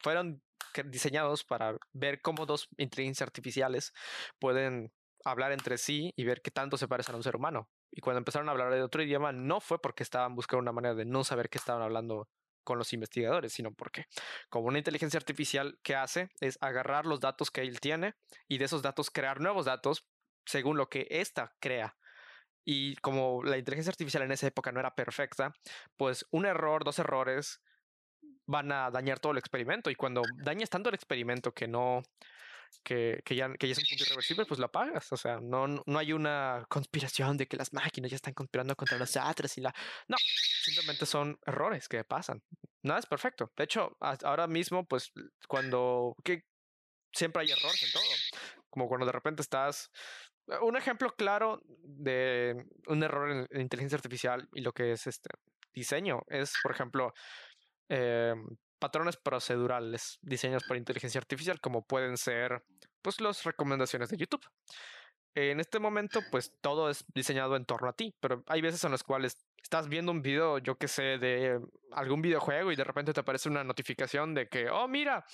[0.00, 0.42] Fueron
[0.86, 3.92] diseñados para ver cómo dos inteligencias artificiales
[4.38, 4.92] pueden
[5.24, 7.68] hablar entre sí y ver qué tanto se parecen a un ser humano.
[7.90, 10.94] Y cuando empezaron a hablar de otro idioma, no fue porque estaban buscando una manera
[10.94, 12.28] de no saber qué estaban hablando
[12.68, 14.04] con los investigadores, sino porque
[14.50, 18.12] como una inteligencia artificial que hace es agarrar los datos que él tiene
[18.46, 20.06] y de esos datos crear nuevos datos
[20.44, 21.96] según lo que ésta crea.
[22.66, 25.54] Y como la inteligencia artificial en esa época no era perfecta,
[25.96, 27.62] pues un error, dos errores
[28.44, 29.88] van a dañar todo el experimento.
[29.88, 32.02] Y cuando dañas tanto el experimento que no,
[32.82, 35.12] que, que, ya, que ya es un punto irreversible, pues lo apagas.
[35.12, 38.98] O sea, no, no hay una conspiración de que las máquinas ya están conspirando contra
[38.98, 39.74] nosotros y la...
[40.06, 40.16] No,
[40.62, 42.42] simplemente son errores que pasan.
[42.82, 43.52] Nada es perfecto.
[43.56, 45.12] De hecho, ahora mismo, pues
[45.46, 46.14] cuando...
[46.24, 46.44] que
[47.12, 48.02] siempre hay errores en todo.
[48.70, 49.90] Como cuando de repente estás...
[50.62, 52.54] Un ejemplo claro de
[52.86, 55.28] un error en inteligencia artificial y lo que es este
[55.74, 57.12] diseño es, por ejemplo,
[57.90, 58.34] eh,
[58.78, 62.62] patrones procedurales diseñados por inteligencia artificial, como pueden ser
[63.02, 64.44] pues las recomendaciones de YouTube.
[65.34, 68.90] En este momento, pues todo es diseñado en torno a ti, pero hay veces en
[68.90, 71.60] las cuales estás viendo un video, yo que sé, de
[71.92, 75.24] algún videojuego y de repente te aparece una notificación de que, oh, mira,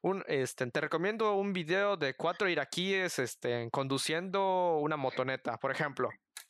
[0.00, 6.08] un, este, te recomiendo un video de cuatro iraquíes este, conduciendo una motoneta, por ejemplo.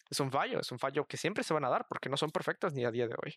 [0.08, 2.30] Es un fallo, es un fallo que siempre se van a dar porque no son
[2.30, 3.34] perfectas ni a día de hoy.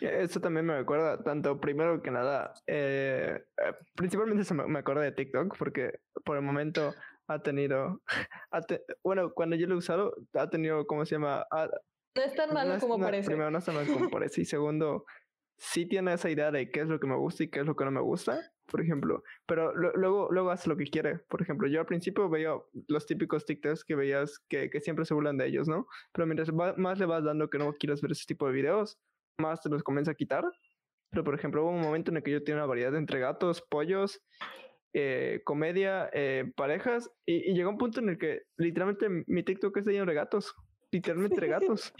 [0.00, 5.12] Eso también me recuerda, tanto primero que nada, eh, eh, principalmente se me, acuerda de
[5.12, 6.94] TikTok, porque por el momento
[7.26, 8.02] ha tenido,
[9.04, 11.46] bueno, cuando yo lo he usado, ha tenido, ¿cómo se llama?
[12.16, 13.26] no es tan malo como parece.
[13.28, 14.40] Primero, no es tan malo como parece.
[14.40, 15.04] Y segundo,
[15.56, 17.76] sí tiene esa idea de qué es lo que me gusta y qué es lo
[17.76, 19.22] que no me gusta, por ejemplo.
[19.46, 21.18] Pero luego, luego hace lo que quiere.
[21.18, 22.54] Por ejemplo, yo al principio veía
[22.88, 25.86] los típicos TikToks que veías que, que siempre se burlan de ellos, ¿no?
[26.12, 28.98] Pero mientras más le vas dando que no quieras ver ese tipo de videos,
[29.40, 30.44] más te los comienza a quitar.
[31.10, 33.62] Pero, por ejemplo, hubo un momento en el que yo tenía una variedad entre gatos,
[33.68, 34.22] pollos,
[34.92, 39.86] eh, comedia, eh, parejas, y, llegó un punto en el que literalmente mi TikTok es
[39.86, 40.54] lleno de gatos,
[40.92, 41.92] literalmente de gatos.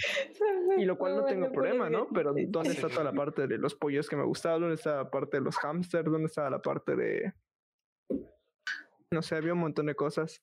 [0.76, 2.08] y lo cual no tengo problema, ¿no?
[2.14, 4.60] Pero ¿dónde está toda la parte de los pollos que me gustaban?
[4.60, 6.10] ¿Dónde está la parte de los hamsters?
[6.10, 7.32] ¿Dónde está la parte de...
[9.12, 10.40] No sé, había un montón de cosas.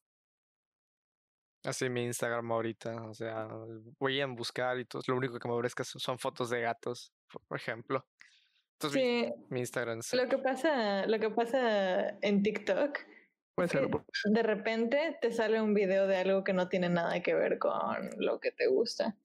[1.67, 3.49] Así mi Instagram ahorita, o sea,
[3.99, 7.11] voy a buscar y todo, lo único que me ofrezca son fotos de gatos,
[7.45, 8.05] por ejemplo.
[8.75, 9.99] Entonces, sí, mi, Instagram.
[10.13, 12.97] Lo que pasa, lo que pasa en TikTok
[13.53, 13.89] Puede ser.
[13.89, 18.11] de repente te sale un video de algo que no tiene nada que ver con
[18.17, 19.17] lo que te gusta.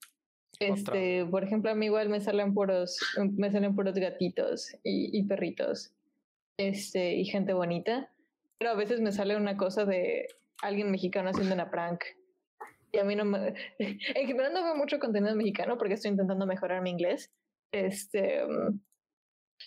[0.59, 2.97] Este, por ejemplo, a mí igual me salen puros,
[3.37, 5.93] me salen puros gatitos y, y perritos,
[6.57, 8.11] este, y gente bonita.
[8.57, 10.27] Pero a veces me sale una cosa de
[10.61, 12.03] alguien mexicano haciendo una prank
[12.93, 13.53] y a mí no me...
[14.53, 17.31] No veo mucho contenido mexicano porque estoy intentando mejorar mi inglés.
[17.73, 18.45] Este...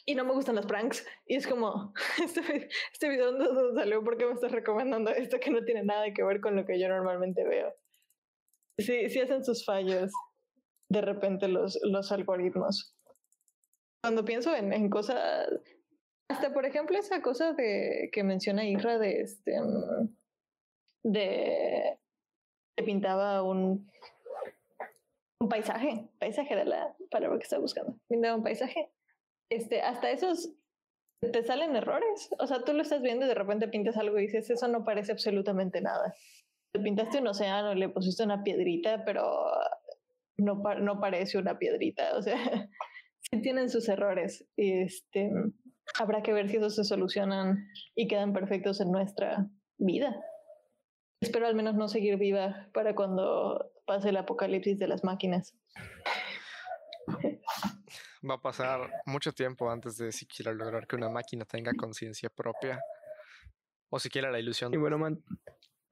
[0.04, 1.06] Y no me gustan los pranks.
[1.26, 1.92] Y es como,
[2.24, 6.22] este, este video no salió porque me estás recomendando esto que no tiene nada que
[6.22, 7.74] ver con lo que yo normalmente veo.
[8.78, 10.12] Sí, sí hacen sus fallos
[10.88, 12.94] de repente los, los algoritmos.
[14.04, 15.48] Cuando pienso en, en cosas,
[16.28, 19.52] hasta por ejemplo esa cosa de que menciona Isra de este
[21.02, 21.98] de
[22.82, 23.90] pintaba un,
[25.40, 27.98] un paisaje, paisaje de la palabra que está buscando.
[28.08, 28.90] Pintaba un paisaje.
[29.50, 30.50] Este, hasta esos
[31.20, 32.30] te salen errores.
[32.38, 34.84] O sea, tú lo estás viendo y de repente pintas algo y dices, eso no
[34.84, 36.14] parece absolutamente nada.
[36.72, 39.46] Te pintaste un océano, le pusiste una piedrita, pero
[40.36, 42.16] no, no parece una piedrita.
[42.16, 42.36] O sea,
[43.20, 44.46] sí tienen sus errores.
[44.56, 45.30] Este,
[45.98, 49.48] habrá que ver si esos se solucionan y quedan perfectos en nuestra
[49.78, 50.20] vida.
[51.20, 55.54] Espero al menos no seguir viva para cuando pase el apocalipsis de las máquinas.
[58.28, 62.80] Va a pasar mucho tiempo antes de siquiera lograr que una máquina tenga conciencia propia
[63.88, 64.74] o siquiera la ilusión.
[64.74, 64.98] Y bueno,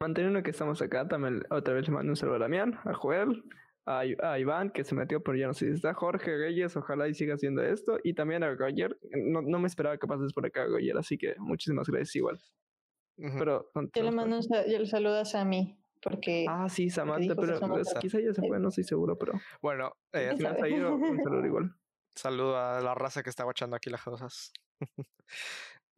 [0.00, 3.44] manteniendo que estamos acá, también otra vez le mando un saludo a Damián, a Joel,
[3.86, 7.14] a, Iván, que se metió, pero ya no sé si está Jorge Reyes, ojalá y
[7.14, 8.98] siga haciendo esto, y también a Roger.
[9.12, 12.40] No, no me esperaba que pases por acá, Roger, así que muchísimas gracias igual.
[13.16, 15.76] Pero, yo le mando un yo saludo a Sammy.
[16.04, 17.58] Porque ah, sí, Samantha, pero
[17.98, 19.40] quizá ya se fue, no estoy seguro, pero.
[19.62, 21.74] Bueno, eh, ha ido, un saludo igual.
[22.14, 24.52] Saludo a la raza que está guachando aquí las cosas.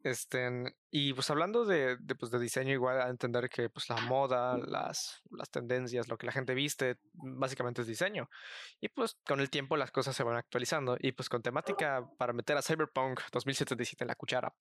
[0.03, 0.49] Este,
[0.91, 4.57] y pues hablando de, de, pues, de diseño, igual a entender que pues la moda,
[4.57, 8.29] las, las tendencias, lo que la gente viste, básicamente es diseño.
[8.79, 10.97] Y pues con el tiempo las cosas se van actualizando.
[10.99, 14.53] Y pues con temática para meter a Cyberpunk 2077 en la cuchara.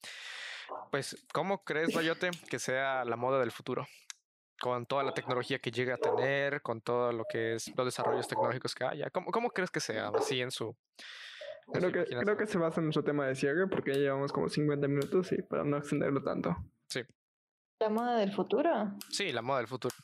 [0.90, 3.86] Pues, ¿cómo crees, Bayote, que sea la moda del futuro?
[4.58, 8.26] Con toda la tecnología que llegue a tener, con todo lo que es los desarrollos
[8.26, 9.10] tecnológicos que haya.
[9.10, 10.74] ¿Cómo, cómo crees que sea así en su,
[11.72, 14.48] Creo que, creo que se basa en nuestro tema de cierre porque ya llevamos como
[14.48, 16.56] 50 minutos y para no extenderlo tanto.
[16.88, 17.02] Sí.
[17.80, 18.70] ¿La moda del futuro?
[19.10, 19.94] Sí, la moda del futuro.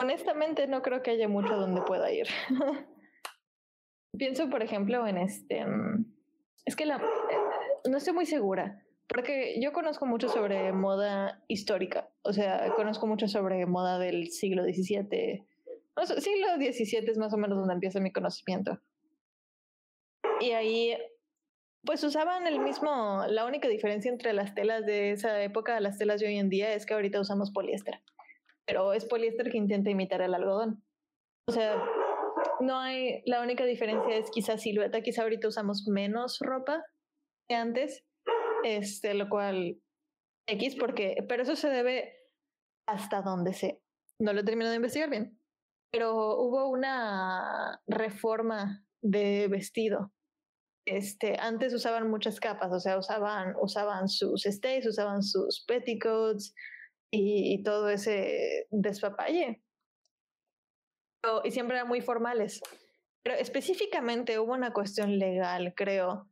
[0.00, 2.26] honestamente no creo que haya mucho donde pueda ir.
[4.18, 5.64] Pienso, por ejemplo, en este...
[5.64, 6.06] Mm,
[6.64, 7.00] es que la...
[7.88, 8.82] No estoy muy segura.
[9.10, 14.62] Porque yo conozco mucho sobre moda histórica, o sea, conozco mucho sobre moda del siglo
[14.62, 15.44] XVII,
[16.06, 18.80] siglo XVII es más o menos donde empieza mi conocimiento.
[20.40, 20.96] Y ahí,
[21.84, 25.98] pues usaban el mismo, la única diferencia entre las telas de esa época y las
[25.98, 28.00] telas de hoy en día es que ahorita usamos poliéster.
[28.66, 30.82] Pero es poliéster que intenta imitar el algodón.
[31.46, 31.82] O sea,
[32.60, 36.84] no hay, la única diferencia es quizás silueta, quizá ahorita usamos menos ropa
[37.48, 38.04] que antes,
[38.64, 39.80] este, lo cual
[40.46, 42.14] X porque, pero eso se debe
[42.86, 43.80] hasta donde sé.
[44.18, 45.39] No lo he terminado de investigar bien
[45.90, 50.12] pero hubo una reforma de vestido.
[50.86, 56.54] Este, antes usaban muchas capas, o sea, usaban, usaban sus stays, usaban sus petticoats
[57.12, 59.62] y, todo ese despapalle.
[61.44, 62.60] y siempre eran muy formales.
[63.22, 66.30] Pero específicamente hubo una cuestión legal, creo,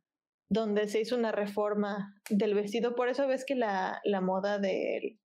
[0.49, 2.95] donde se hizo una reforma del vestido.
[2.95, 5.19] Por eso ves que la, la moda del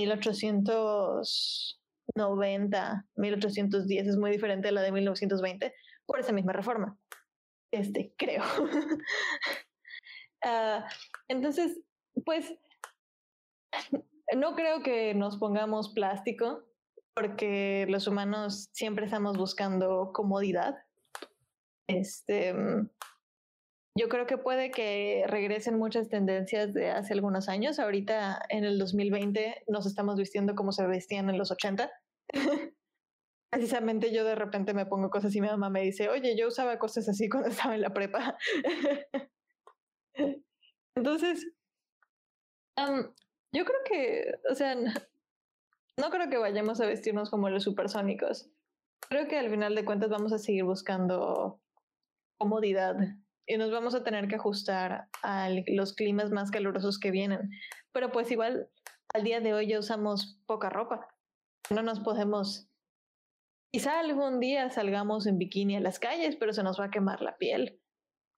[0.00, 1.83] 1800
[2.14, 5.74] 90, 1810 es muy diferente a la de 1920
[6.06, 6.98] por esa misma reforma.
[7.70, 8.42] Este, creo.
[10.46, 10.86] Ah,
[11.26, 11.80] entonces,
[12.26, 12.52] pues,
[14.36, 16.62] no creo que nos pongamos plástico
[17.14, 20.76] porque los humanos siempre estamos buscando comodidad.
[21.86, 22.54] Este,
[23.96, 27.78] yo creo que puede que regresen muchas tendencias de hace algunos años.
[27.78, 31.90] Ahorita en el 2020 nos estamos vistiendo como se vestían en los 80.
[33.52, 36.78] Precisamente yo de repente me pongo cosas y mi mamá me dice, oye, yo usaba
[36.78, 38.36] cosas así cuando estaba en la prepa.
[40.96, 41.46] Entonces,
[42.76, 48.50] yo creo que, o sea, no creo que vayamos a vestirnos como los supersónicos.
[49.08, 51.60] Creo que al final de cuentas vamos a seguir buscando
[52.38, 52.96] comodidad
[53.46, 57.50] y nos vamos a tener que ajustar a los climas más calurosos que vienen.
[57.92, 58.68] Pero pues igual
[59.12, 61.06] al día de hoy ya usamos poca ropa.
[61.70, 62.68] No nos podemos...
[63.72, 67.20] Quizá algún día salgamos en bikini a las calles, pero se nos va a quemar
[67.22, 67.80] la piel.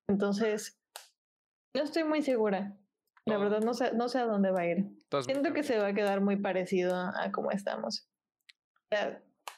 [0.09, 0.80] Entonces,
[1.74, 2.76] no estoy muy segura.
[3.26, 4.86] La verdad, no sé, no sé a dónde va a ir.
[5.24, 8.09] Siento que se va a quedar muy parecido a cómo estamos.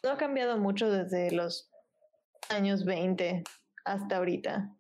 [0.03, 1.70] no ha cambiado mucho desde los
[2.49, 3.44] años 20
[3.84, 4.78] hasta ahorita.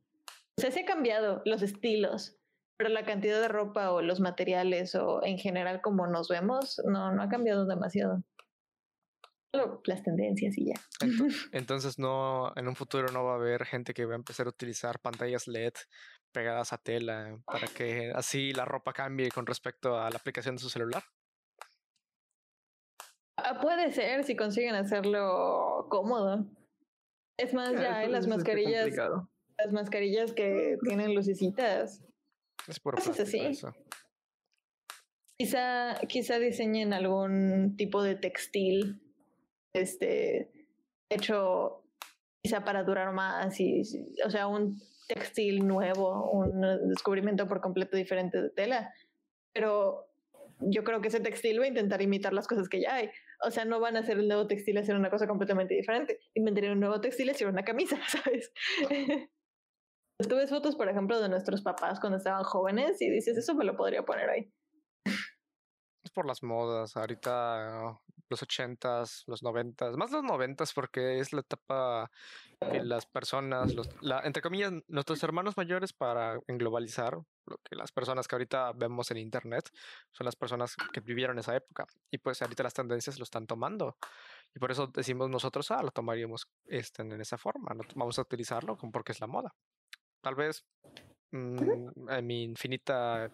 [0.58, 2.36] O sea, se ha cambiado los estilos,
[2.76, 7.12] pero la cantidad de ropa o los materiales o en general como nos vemos, no,
[7.12, 8.24] no ha cambiado demasiado.
[9.54, 10.80] Solo las tendencias y ya.
[11.52, 14.50] Entonces, no, en un futuro no va a haber gente que va a empezar a
[14.50, 15.74] utilizar pantallas LED
[16.32, 20.62] pegadas a tela para que así la ropa cambie con respecto a la aplicación de
[20.62, 21.04] su celular.
[23.36, 26.44] Ah, puede ser si consiguen hacerlo cómodo.
[27.38, 28.88] Es más, ya hay las mascarillas
[29.58, 32.02] las mascarillas que tienen lucecitas.
[32.66, 33.52] Es por así.
[35.36, 39.00] Quizá, quizá diseñen algún tipo de textil,
[39.72, 40.50] este,
[41.08, 41.84] hecho
[42.42, 43.82] quizá para durar más, y,
[44.24, 48.92] o sea, un textil nuevo, un descubrimiento por completo diferente de tela.
[49.52, 50.08] Pero
[50.60, 53.10] yo creo que ese textil va a intentar imitar las cosas que ya hay.
[53.44, 56.18] O sea, no van a hacer el nuevo textil y hacer una cosa completamente diferente.
[56.34, 58.52] Inventarían un nuevo textil y hacer una camisa, ¿sabes?
[60.26, 63.64] Tú ves fotos, por ejemplo, de nuestros papás cuando estaban jóvenes y dices, eso me
[63.64, 64.52] lo podría poner ahí.
[66.02, 66.96] Es por las modas.
[66.96, 72.10] Ahorita los ochentas, los noventas, más los noventas porque es la etapa
[72.60, 77.14] que las personas, los, la, entre comillas, nuestros hermanos mayores para englobalizar
[77.46, 79.70] lo que las personas que ahorita vemos en internet
[80.10, 83.96] son las personas que vivieron esa época y pues ahorita las tendencias lo están tomando
[84.54, 88.22] y por eso decimos nosotros, ah, lo tomaríamos este, en esa forma, no vamos a
[88.22, 89.54] utilizarlo porque es la moda.
[90.20, 90.64] Tal vez
[91.32, 93.30] mm, en mi infinita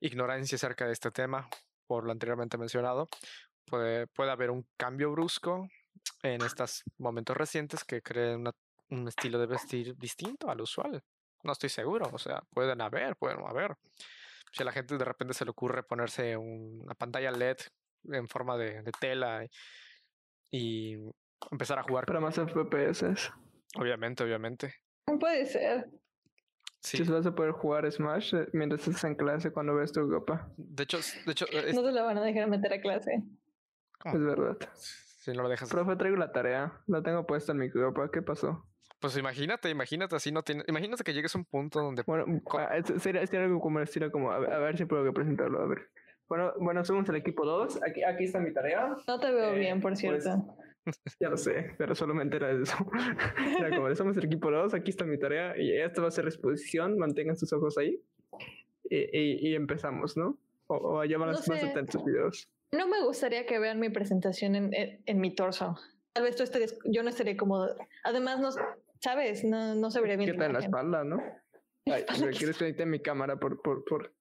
[0.00, 1.48] ignorancia acerca de este tema,
[1.86, 3.08] por lo anteriormente mencionado,
[3.66, 5.68] puede, puede haber un cambio brusco
[6.22, 8.44] en estos momentos recientes que creen
[8.90, 11.02] un estilo de vestir distinto al usual.
[11.42, 13.76] No estoy seguro, o sea, pueden haber, pueden haber.
[14.52, 17.58] Si a la gente de repente se le ocurre ponerse una pantalla LED
[18.04, 19.46] en forma de, tela
[20.50, 20.96] y
[21.50, 22.06] empezar a jugar.
[22.06, 23.30] Para más FPS.
[23.76, 24.74] Obviamente, obviamente.
[25.20, 25.90] Puede ser.
[26.86, 26.98] Sí.
[26.98, 30.48] Si vas a poder jugar Smash eh, mientras estás en clase cuando ves tu copa.
[30.56, 31.44] De hecho, de hecho.
[31.74, 33.24] No te la van a dejar meter a clase.
[34.04, 34.56] Es verdad.
[34.72, 35.68] Si no lo dejas.
[35.68, 36.80] Profe, traigo la tarea.
[36.86, 38.08] La tengo puesta en mi copa.
[38.12, 38.64] ¿Qué pasó?
[39.00, 40.62] Pues imagínate, imagínate así no tiene.
[40.68, 42.04] Imagínate que llegues a un punto donde.
[42.06, 43.80] Bueno, ah, sería, algo como
[44.12, 45.60] como a ver, si puedo presentarlo.
[45.62, 45.90] A ver.
[46.28, 47.82] Bueno, bueno, somos el equipo 2.
[47.82, 48.94] Aquí, aquí está mi tarea.
[49.08, 50.56] No te veo bien, por pues, cierto.
[51.20, 52.76] Ya lo sé, pero solo me entera de eso.
[53.58, 55.54] Era como, somos el equipo 2, aquí está mi tarea.
[55.58, 56.98] Y esta va a ser la exposición.
[56.98, 58.00] Mantengan sus ojos ahí.
[58.88, 60.38] Y, y, empezamos, ¿no?
[60.68, 62.48] O, allá van más atentos videos.
[62.72, 65.76] No me gustaría que vean mi presentación en, en, mi torso.
[66.12, 66.44] Tal vez tú
[66.84, 67.76] yo no estaría cómodo.
[68.04, 68.50] Además, no,
[69.00, 69.44] ¿sabes?
[69.44, 70.32] No, no se vería bien.
[70.32, 71.20] ¿Qué tal la espalda, no?
[71.86, 72.04] Ay,
[72.36, 74.12] quieres en mi cámara por, por, por,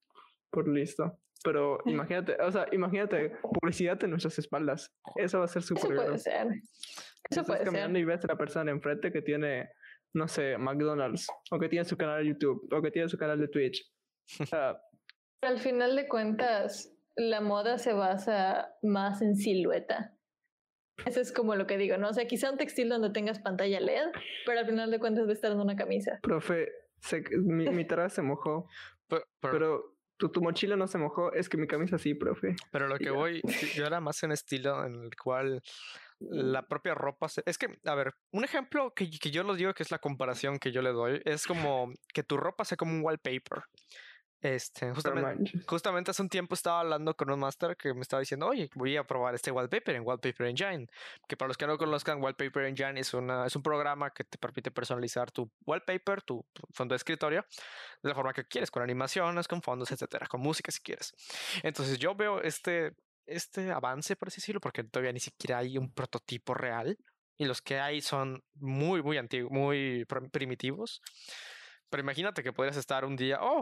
[0.52, 1.18] por listo.
[1.46, 4.92] Pero imagínate, o sea, imagínate publicidad en nuestras espaldas.
[5.16, 6.48] Eso va a ser súper Eso puede ser.
[7.30, 8.02] Eso puede caminando ser.
[8.02, 9.70] y ves a la persona enfrente que tiene,
[10.14, 13.40] no sé, McDonald's, o que tiene su canal de YouTube, o que tiene su canal
[13.40, 13.82] de Twitch.
[14.42, 14.78] O sea,
[15.42, 20.12] Al final de cuentas, la moda se basa más en silueta.
[21.06, 22.10] Eso es como lo que digo, ¿no?
[22.10, 24.12] O sea, quizá un textil donde tengas pantalla LED,
[24.46, 26.20] pero al final de cuentas va a estar en una camisa.
[26.24, 26.72] Profe,
[27.44, 28.68] mi, mi se mojó,
[29.42, 32.56] pero, tu, tu, mochila no se mojó, es que mi camisa sí, profe.
[32.72, 33.42] Pero lo que voy,
[33.76, 35.62] yo era más en estilo en el cual
[36.20, 37.28] la propia ropa.
[37.46, 40.60] Es que, a ver, un ejemplo que, que, yo lo digo que es la comparación
[40.60, 43.64] que yo le doy, es como que tu ropa sea como un wallpaper.
[44.46, 48.46] Este, justamente, justamente hace un tiempo estaba hablando con un master que me estaba diciendo,
[48.46, 50.86] oye, voy a probar este wallpaper en Wallpaper Engine.
[51.28, 54.38] Que para los que no conozcan, Wallpaper Engine es, una, es un programa que te
[54.38, 57.44] permite personalizar tu wallpaper, tu fondo de escritorio,
[58.04, 61.16] de la forma que quieres, con animaciones, con fondos, etcétera, con música si quieres.
[61.64, 62.94] Entonces yo veo este,
[63.26, 67.00] este avance, por así decirlo, porque todavía ni siquiera hay un prototipo real
[67.36, 71.02] y los que hay son muy, muy antiguos, muy primitivos.
[71.96, 73.62] Pero imagínate que podrías estar un día, oh,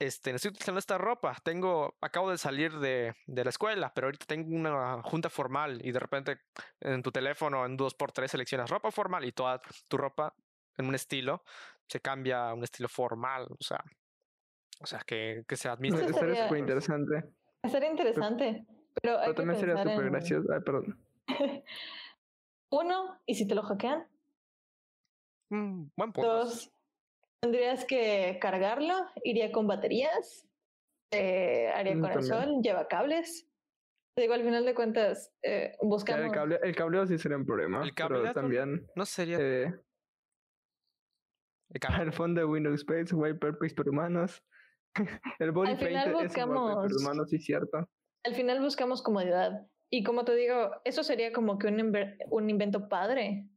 [0.00, 4.26] este, necesito utilizando esta ropa, tengo, acabo de salir de, de, la escuela, pero ahorita
[4.26, 6.40] tengo una junta formal y de repente
[6.80, 10.34] en tu teléfono en 2x3 seleccionas ropa formal y toda tu ropa
[10.78, 11.44] en un estilo
[11.86, 13.84] se cambia a un estilo formal, o sea,
[14.80, 16.06] o sea, que, que se admite.
[16.06, 17.34] Eso sería súper interesante.
[17.70, 18.66] Sería interesante,
[19.00, 20.52] pero, hay también sería súper gracioso.
[20.52, 20.98] Ay, perdón.
[22.72, 24.08] Uno, ¿y si te lo hackean?
[25.50, 26.34] Mm, buen punto.
[26.38, 26.73] Dos,
[27.44, 30.48] Tendrías que cargarlo, iría con baterías,
[31.12, 33.46] eh, haría mm, sol, lleva cables.
[34.16, 36.24] Digo, al final de cuentas, eh, buscamos...
[36.24, 38.86] El, cable, el cableo sí sería un problema, el pero también...
[38.96, 39.36] No sería...
[39.38, 39.74] Eh,
[41.68, 41.80] el,
[42.14, 44.42] fondo de Windows Space, White Purpose por humanos.
[45.38, 47.86] el body paint buscamos, es humanos, sí cierto.
[48.24, 49.66] Al final buscamos comodidad.
[49.92, 51.92] Y como te digo, eso sería como que un,
[52.30, 53.50] un invento padre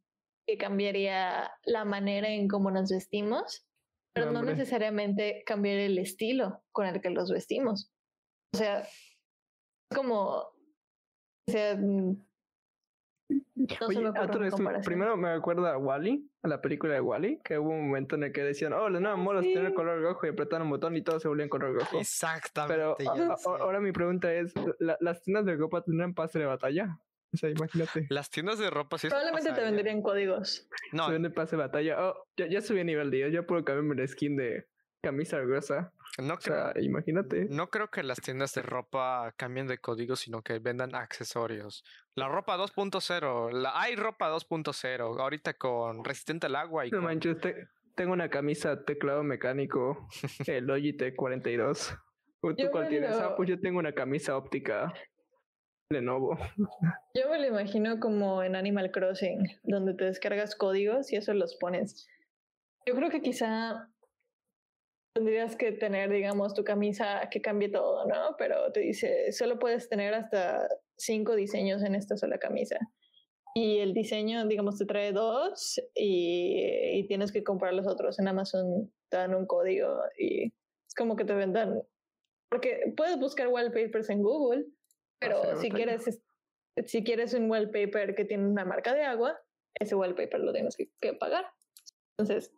[0.45, 3.63] que cambiaría la manera en cómo nos vestimos
[4.14, 7.91] pero no necesariamente cambiar el estilo con el que los vestimos.
[8.53, 8.88] O sea,
[9.93, 12.28] como, o sea, mm,
[13.30, 17.70] no se me primero me acuerdo a Wally, a la película de Wally, que hubo
[17.70, 20.68] un momento en el que decían, oh, las nuevas modas tienen color rojo y apretaron
[20.68, 21.99] un botón y todo se volvían color rojo.
[21.99, 22.74] Exactamente.
[22.74, 26.99] Pero ahora mi pregunta es, ¿las tiendas de ropa tendrán pase de batalla?
[27.38, 28.07] O sea, imagínate.
[28.09, 30.67] Las tiendas de ropa sí Probablemente te venderían códigos.
[30.91, 31.05] No.
[31.05, 32.03] Se vende pase de batalla.
[32.03, 33.31] Oh, ya, ya subí a nivel 10.
[33.31, 34.65] Ya puedo cambiarme la skin de
[35.01, 35.93] camisa gruesa.
[36.17, 37.45] No o sea, imagínate.
[37.49, 41.83] No creo que las tiendas de ropa cambien de código, sino que vendan accesorios.
[42.15, 46.89] La ropa 2.0, la hay ropa 2.0, ahorita con resistente al agua y.
[46.89, 47.38] No manches,
[47.95, 50.07] tengo una camisa teclado mecánico,
[50.47, 51.95] el Logitech 42.
[52.41, 53.11] ¿Tú cuál tienes?
[53.17, 54.93] Ah, pues yo tengo una camisa óptica
[55.89, 56.38] Lenovo.
[57.13, 61.55] Yo me lo imagino como en Animal Crossing, donde te descargas códigos y eso los
[61.55, 62.07] pones.
[62.85, 63.89] Yo creo que quizá
[65.15, 68.35] tendrías que tener, digamos, tu camisa que cambie todo, ¿no?
[68.38, 70.67] Pero te dice, solo puedes tener hasta
[70.97, 72.77] cinco diseños en esta sola camisa.
[73.55, 78.19] Y el diseño, digamos, te trae dos y, tienes que comprar los otros.
[78.19, 81.81] En Amazon te dan un código y es como que te vendan.
[82.49, 84.65] Porque puedes buscar wallpapers en Google,
[85.20, 86.22] pero Hacer si quieres,
[86.86, 89.39] si quieres un wallpaper que tiene una marca de agua,
[89.80, 91.45] ese wallpaper lo tienes que, que pagar.
[92.18, 92.51] Entonces,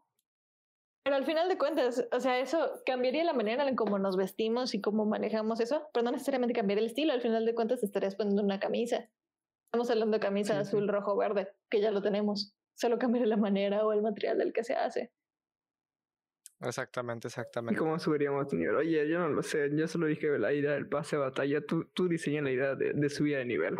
[1.03, 4.73] pero al final de cuentas, o sea, eso cambiaría la manera en cómo nos vestimos
[4.73, 7.13] y cómo manejamos eso, pero no necesariamente cambiaría el estilo.
[7.13, 9.09] Al final de cuentas, estarías poniendo una camisa.
[9.67, 10.67] Estamos hablando de camisa Sí, sí.
[10.67, 12.53] azul, rojo, verde, que ya lo tenemos.
[12.77, 15.11] Solo cambiaría la manera o el material del que se hace.
[16.61, 17.79] Exactamente, ¿Y exactamente.
[17.79, 18.75] cómo subiríamos de nivel?
[18.75, 19.69] Oye, yo no lo sé.
[19.75, 21.61] Yo solo dije la idea del pase de batalla.
[21.65, 23.77] Tú, tú diseñas la idea de, de subida de nivel.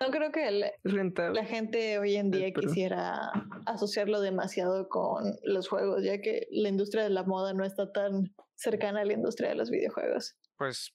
[0.00, 1.40] No creo que el- Es rentable.
[1.40, 3.30] la gente hoy en día pero- quisiera
[3.66, 8.34] asociarlo demasiado con los juegos, ya que la industria de la moda no está tan
[8.56, 10.36] cercana a la industria de los videojuegos.
[10.56, 10.92] Pues,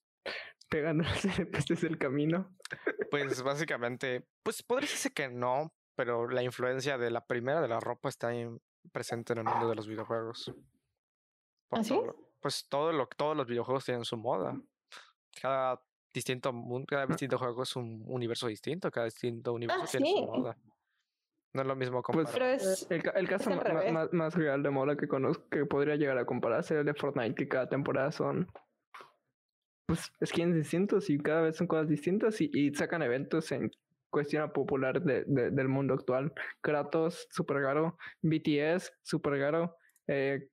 [0.69, 2.53] Pegando las NPCs del camino.
[3.09, 7.79] pues básicamente, pues podría decirse que no, pero la influencia de la primera de la
[7.79, 8.45] ropa está ahí
[8.91, 10.51] presente en el mundo de los videojuegos.
[11.69, 11.89] Por ¿Ah, sí?
[11.93, 14.59] todo lo- pues todo lo, todos los videojuegos tienen su moda.
[15.41, 15.81] Cada
[16.13, 20.57] distinto mundo, cada distinto juego es un universo distinto, cada distinto universo tiene su moda.
[21.53, 22.33] No es lo mismo Pues, comparar.
[22.33, 26.17] Pero es, El, el caso más, más real de moda que conozco que podría llegar
[26.17, 28.47] a comparar sería el de Fortnite, que cada temporada son
[29.87, 33.71] pues skins distintos y cada vez son cosas distintas y, y sacan eventos en
[34.09, 36.33] cuestión popular de, de- del mundo actual.
[36.61, 37.97] Kratos, super raro.
[38.21, 39.75] BTS, super raro.
[40.07, 40.47] Eh,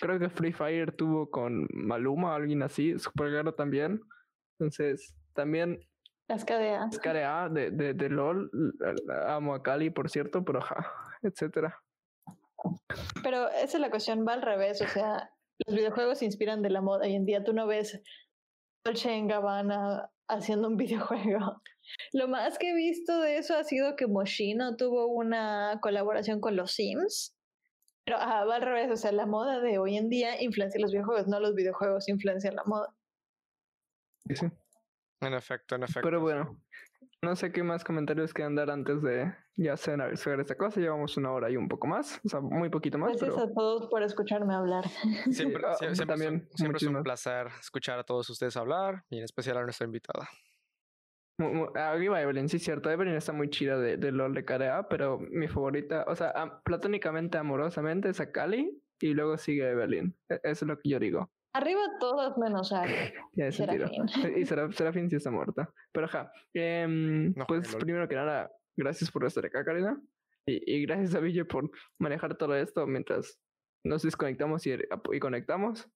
[0.00, 4.00] creo que Free Fire tuvo con Maluma, alguien así, super raro también.
[4.58, 5.80] Entonces, también
[6.28, 6.90] las KDA.
[7.02, 8.50] KDA de, de, de LOL,
[9.26, 10.92] amo a Cali, por cierto, pero ajá,
[11.22, 11.78] etcétera.
[13.22, 15.30] Pero esa es la cuestión, va al revés, o sea,
[15.66, 17.06] los videojuegos se inspiran de la moda.
[17.06, 18.02] Hoy en día tú no ves
[18.84, 21.62] Dolce en Gabbana haciendo un videojuego.
[22.12, 26.56] Lo más que he visto de eso ha sido que Moschino tuvo una colaboración con
[26.56, 27.34] los Sims.
[28.04, 30.92] Pero ajá, va al revés, o sea, la moda de hoy en día influencia los
[30.92, 32.94] videojuegos, no los videojuegos influencian la moda.
[34.26, 34.46] Sí, sí.
[35.20, 36.02] En efecto, en efecto.
[36.02, 36.58] Pero bueno,
[37.22, 40.80] no sé qué más comentarios quedan dar antes de ya cenar sobre esta cosa.
[40.80, 43.52] Llevamos una hora y un poco más, o sea, muy poquito más, Gracias pero a
[43.52, 44.84] todos por escucharme hablar.
[45.30, 49.04] Siempre, ah, sie- siempre, es también siempre es un placer escuchar a todos ustedes hablar
[49.10, 50.28] y en especial a nuestra invitada.
[51.74, 52.90] arriba Evelyn, sí, cierto.
[52.90, 56.60] Evelyn está muy chida de, de LOL de KDA, pero mi favorita, o sea, am-
[56.64, 60.16] platónicamente, amorosamente es a Cali y luego sigue Evelyn.
[60.28, 61.30] E- Eso es lo que yo digo.
[61.54, 62.92] Arriba todos menos Ari.
[63.32, 63.88] Tiene sentido.
[63.88, 64.36] Serafín.
[64.38, 65.70] Y Seraf- Serafín sí está muerta.
[65.92, 66.30] Pero ajá.
[66.54, 70.00] em, No pues primero que nada, gracias por estar acá, Karina.
[70.46, 73.38] Y, y gracias a Ville por manejar todo esto mientras
[73.84, 75.90] nos desconectamos y, y conectamos.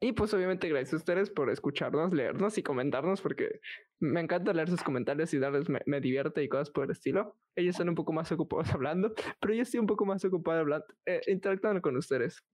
[0.00, 3.60] Y pues obviamente gracias a ustedes por escucharnos, leernos y comentarnos porque
[4.00, 7.36] me encanta leer sus comentarios y darles me, me divierte y cosas por el estilo.
[7.56, 10.86] Ellos están un poco más ocupados hablando, pero yo estoy un poco más ocupado hablando,
[11.04, 12.44] eh, interactuando con ustedes.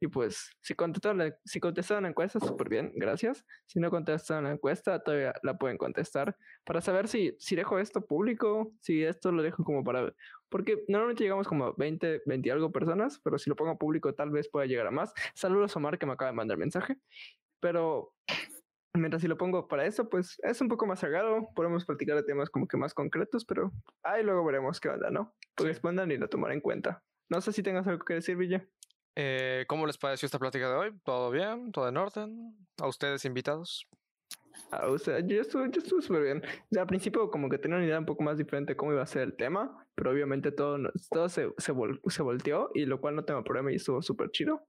[0.00, 3.44] Y pues, si contestaron la, si contestaron la encuesta, súper bien, gracias.
[3.66, 8.04] Si no contestaron la encuesta, todavía la pueden contestar para saber si, si dejo esto
[8.04, 10.12] público, si esto lo dejo como para...
[10.48, 14.14] Porque normalmente llegamos como a 20, 20 y algo personas, pero si lo pongo público
[14.14, 15.12] tal vez pueda llegar a más.
[15.34, 16.96] Saludos a Omar que me acaba de mandar mensaje.
[17.60, 18.12] Pero
[18.94, 21.48] mientras si lo pongo para eso, pues es un poco más sagrado.
[21.54, 23.72] Podemos platicar de temas como que más concretos, pero
[24.02, 25.34] ahí luego veremos qué onda, ¿no?
[25.54, 27.02] Pues respondan y lo tomaré en cuenta.
[27.28, 28.66] No sé si tengas algo que decir, Villa.
[29.16, 30.92] Eh, ¿Cómo les pareció esta plática de hoy?
[31.04, 31.70] ¿Todo bien?
[31.72, 32.56] ¿Todo en orden?
[32.80, 33.86] ¿A ustedes invitados?
[34.70, 36.42] Ah, o sea, yo estuve, yo estuve súper bien.
[36.76, 39.06] Al principio como que tenía una idea un poco más diferente de cómo iba a
[39.06, 40.78] ser el tema, pero obviamente todo,
[41.10, 44.30] todo se, se, vol- se volteó y lo cual no tengo problema y estuvo súper
[44.30, 44.66] chido.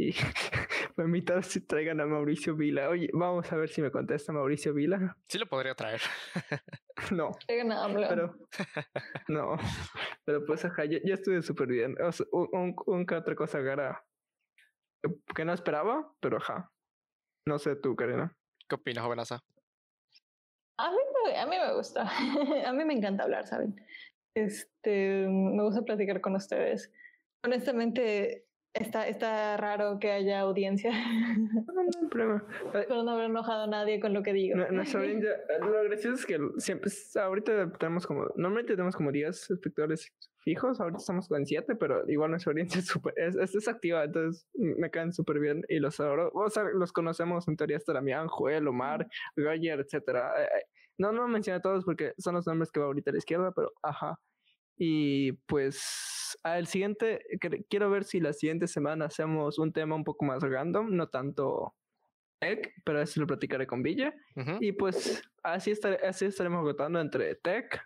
[0.00, 0.14] Y
[0.96, 2.88] me invitaron si traigan a Mauricio Vila.
[2.88, 5.14] Oye, vamos a ver si me contesta Mauricio Vila.
[5.28, 6.00] Sí lo podría traer.
[7.12, 7.30] No,
[8.10, 8.34] pero
[9.28, 9.56] no.
[10.26, 11.96] Pero pues ajá, yo, yo estuve súper bien.
[12.02, 14.04] O sea, un, un, un que otra cosa gara
[15.34, 16.70] que no esperaba, pero ajá.
[17.46, 18.36] No sé tú, Karina.
[18.68, 19.40] ¿Qué opinas, jovenaza?
[20.78, 22.02] A mí, me- a mí me gusta.
[22.66, 23.74] a mí me encanta hablar, ¿saben?
[24.34, 26.92] Este, me gusta platicar con ustedes.
[27.42, 30.90] Honestamente, está, está raro que haya audiencia.
[31.66, 32.44] No, no hay problema.
[32.74, 34.56] Eh, Espero no haber enojado a nadie con lo que digo.
[34.56, 36.90] Nu- Nuestra audiencia, lo gracioso es que siempre,
[37.20, 42.30] ahorita tenemos como, normalmente tenemos como 10 espectadores fijos, ahorita estamos con 7, pero igual
[42.30, 45.98] nuestra audiencia es, súper- es, es, es activa, entonces me caen súper bien y los
[46.00, 46.30] adoro.
[46.34, 49.06] O sea, los conocemos en teoría hasta Damián, Joel, Omar,
[49.36, 50.32] Roger, etcétera.
[50.38, 50.64] Eh, eh,
[50.98, 53.52] No, no mencioné a todos porque son los nombres que va ahorita a la izquierda,
[53.54, 54.18] pero ajá.
[54.82, 57.20] Y pues al siguiente,
[57.68, 61.74] quiero ver si la siguiente semana hacemos un tema un poco más random, no tanto
[62.40, 64.14] tech, pero eso lo platicaré con Villa.
[64.58, 67.78] Y pues así, así estaremos votando entre tech,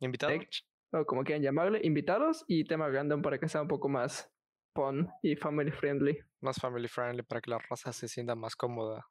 [0.00, 4.32] invitados, o como quieran llamarle, invitados y tema random para que sea un poco más
[4.74, 6.18] fun y family friendly.
[6.40, 9.06] Más family friendly para que la raza se sienta más cómoda.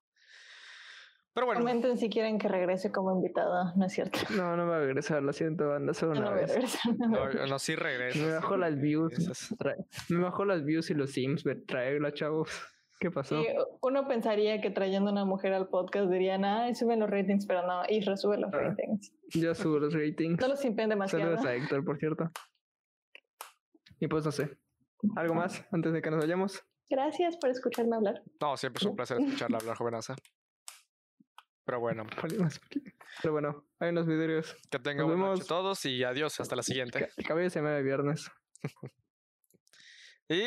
[1.33, 1.61] Pero bueno.
[1.61, 4.19] Comenten si quieren que regrese como invitada, ¿no es cierto?
[4.35, 6.79] No, no va a regresar, lo siento, banda, solo una vez.
[6.97, 8.19] no, no, sí regresa.
[8.19, 9.55] Me bajó las views.
[10.09, 12.49] me bajó las views y los sims, traerla, chavos.
[12.99, 13.41] ¿Qué pasó?
[13.81, 17.81] uno pensaría que trayendo una mujer al podcast dirían, ah, suben los ratings, pero no,
[17.89, 19.11] y resube los ah, ratings.
[19.29, 20.39] Yo subo los ratings.
[20.39, 21.25] No los simpen demasiado.
[21.25, 22.29] Saludos a Héctor, por cierto.
[23.99, 24.55] Y pues no sé.
[25.15, 26.63] ¿Algo más antes de que nos vayamos?
[26.91, 28.21] Gracias por escucharme hablar.
[28.39, 30.15] No, siempre es un placer escucharla hablar, jovenaza.
[31.65, 32.05] Pero bueno.
[33.21, 34.57] Pero bueno, hay unos videos.
[34.69, 36.39] Que tengan buenas noches todos y adiós.
[36.39, 37.09] Hasta la siguiente.
[37.17, 38.31] El cabello se me de viernes.
[40.29, 40.41] y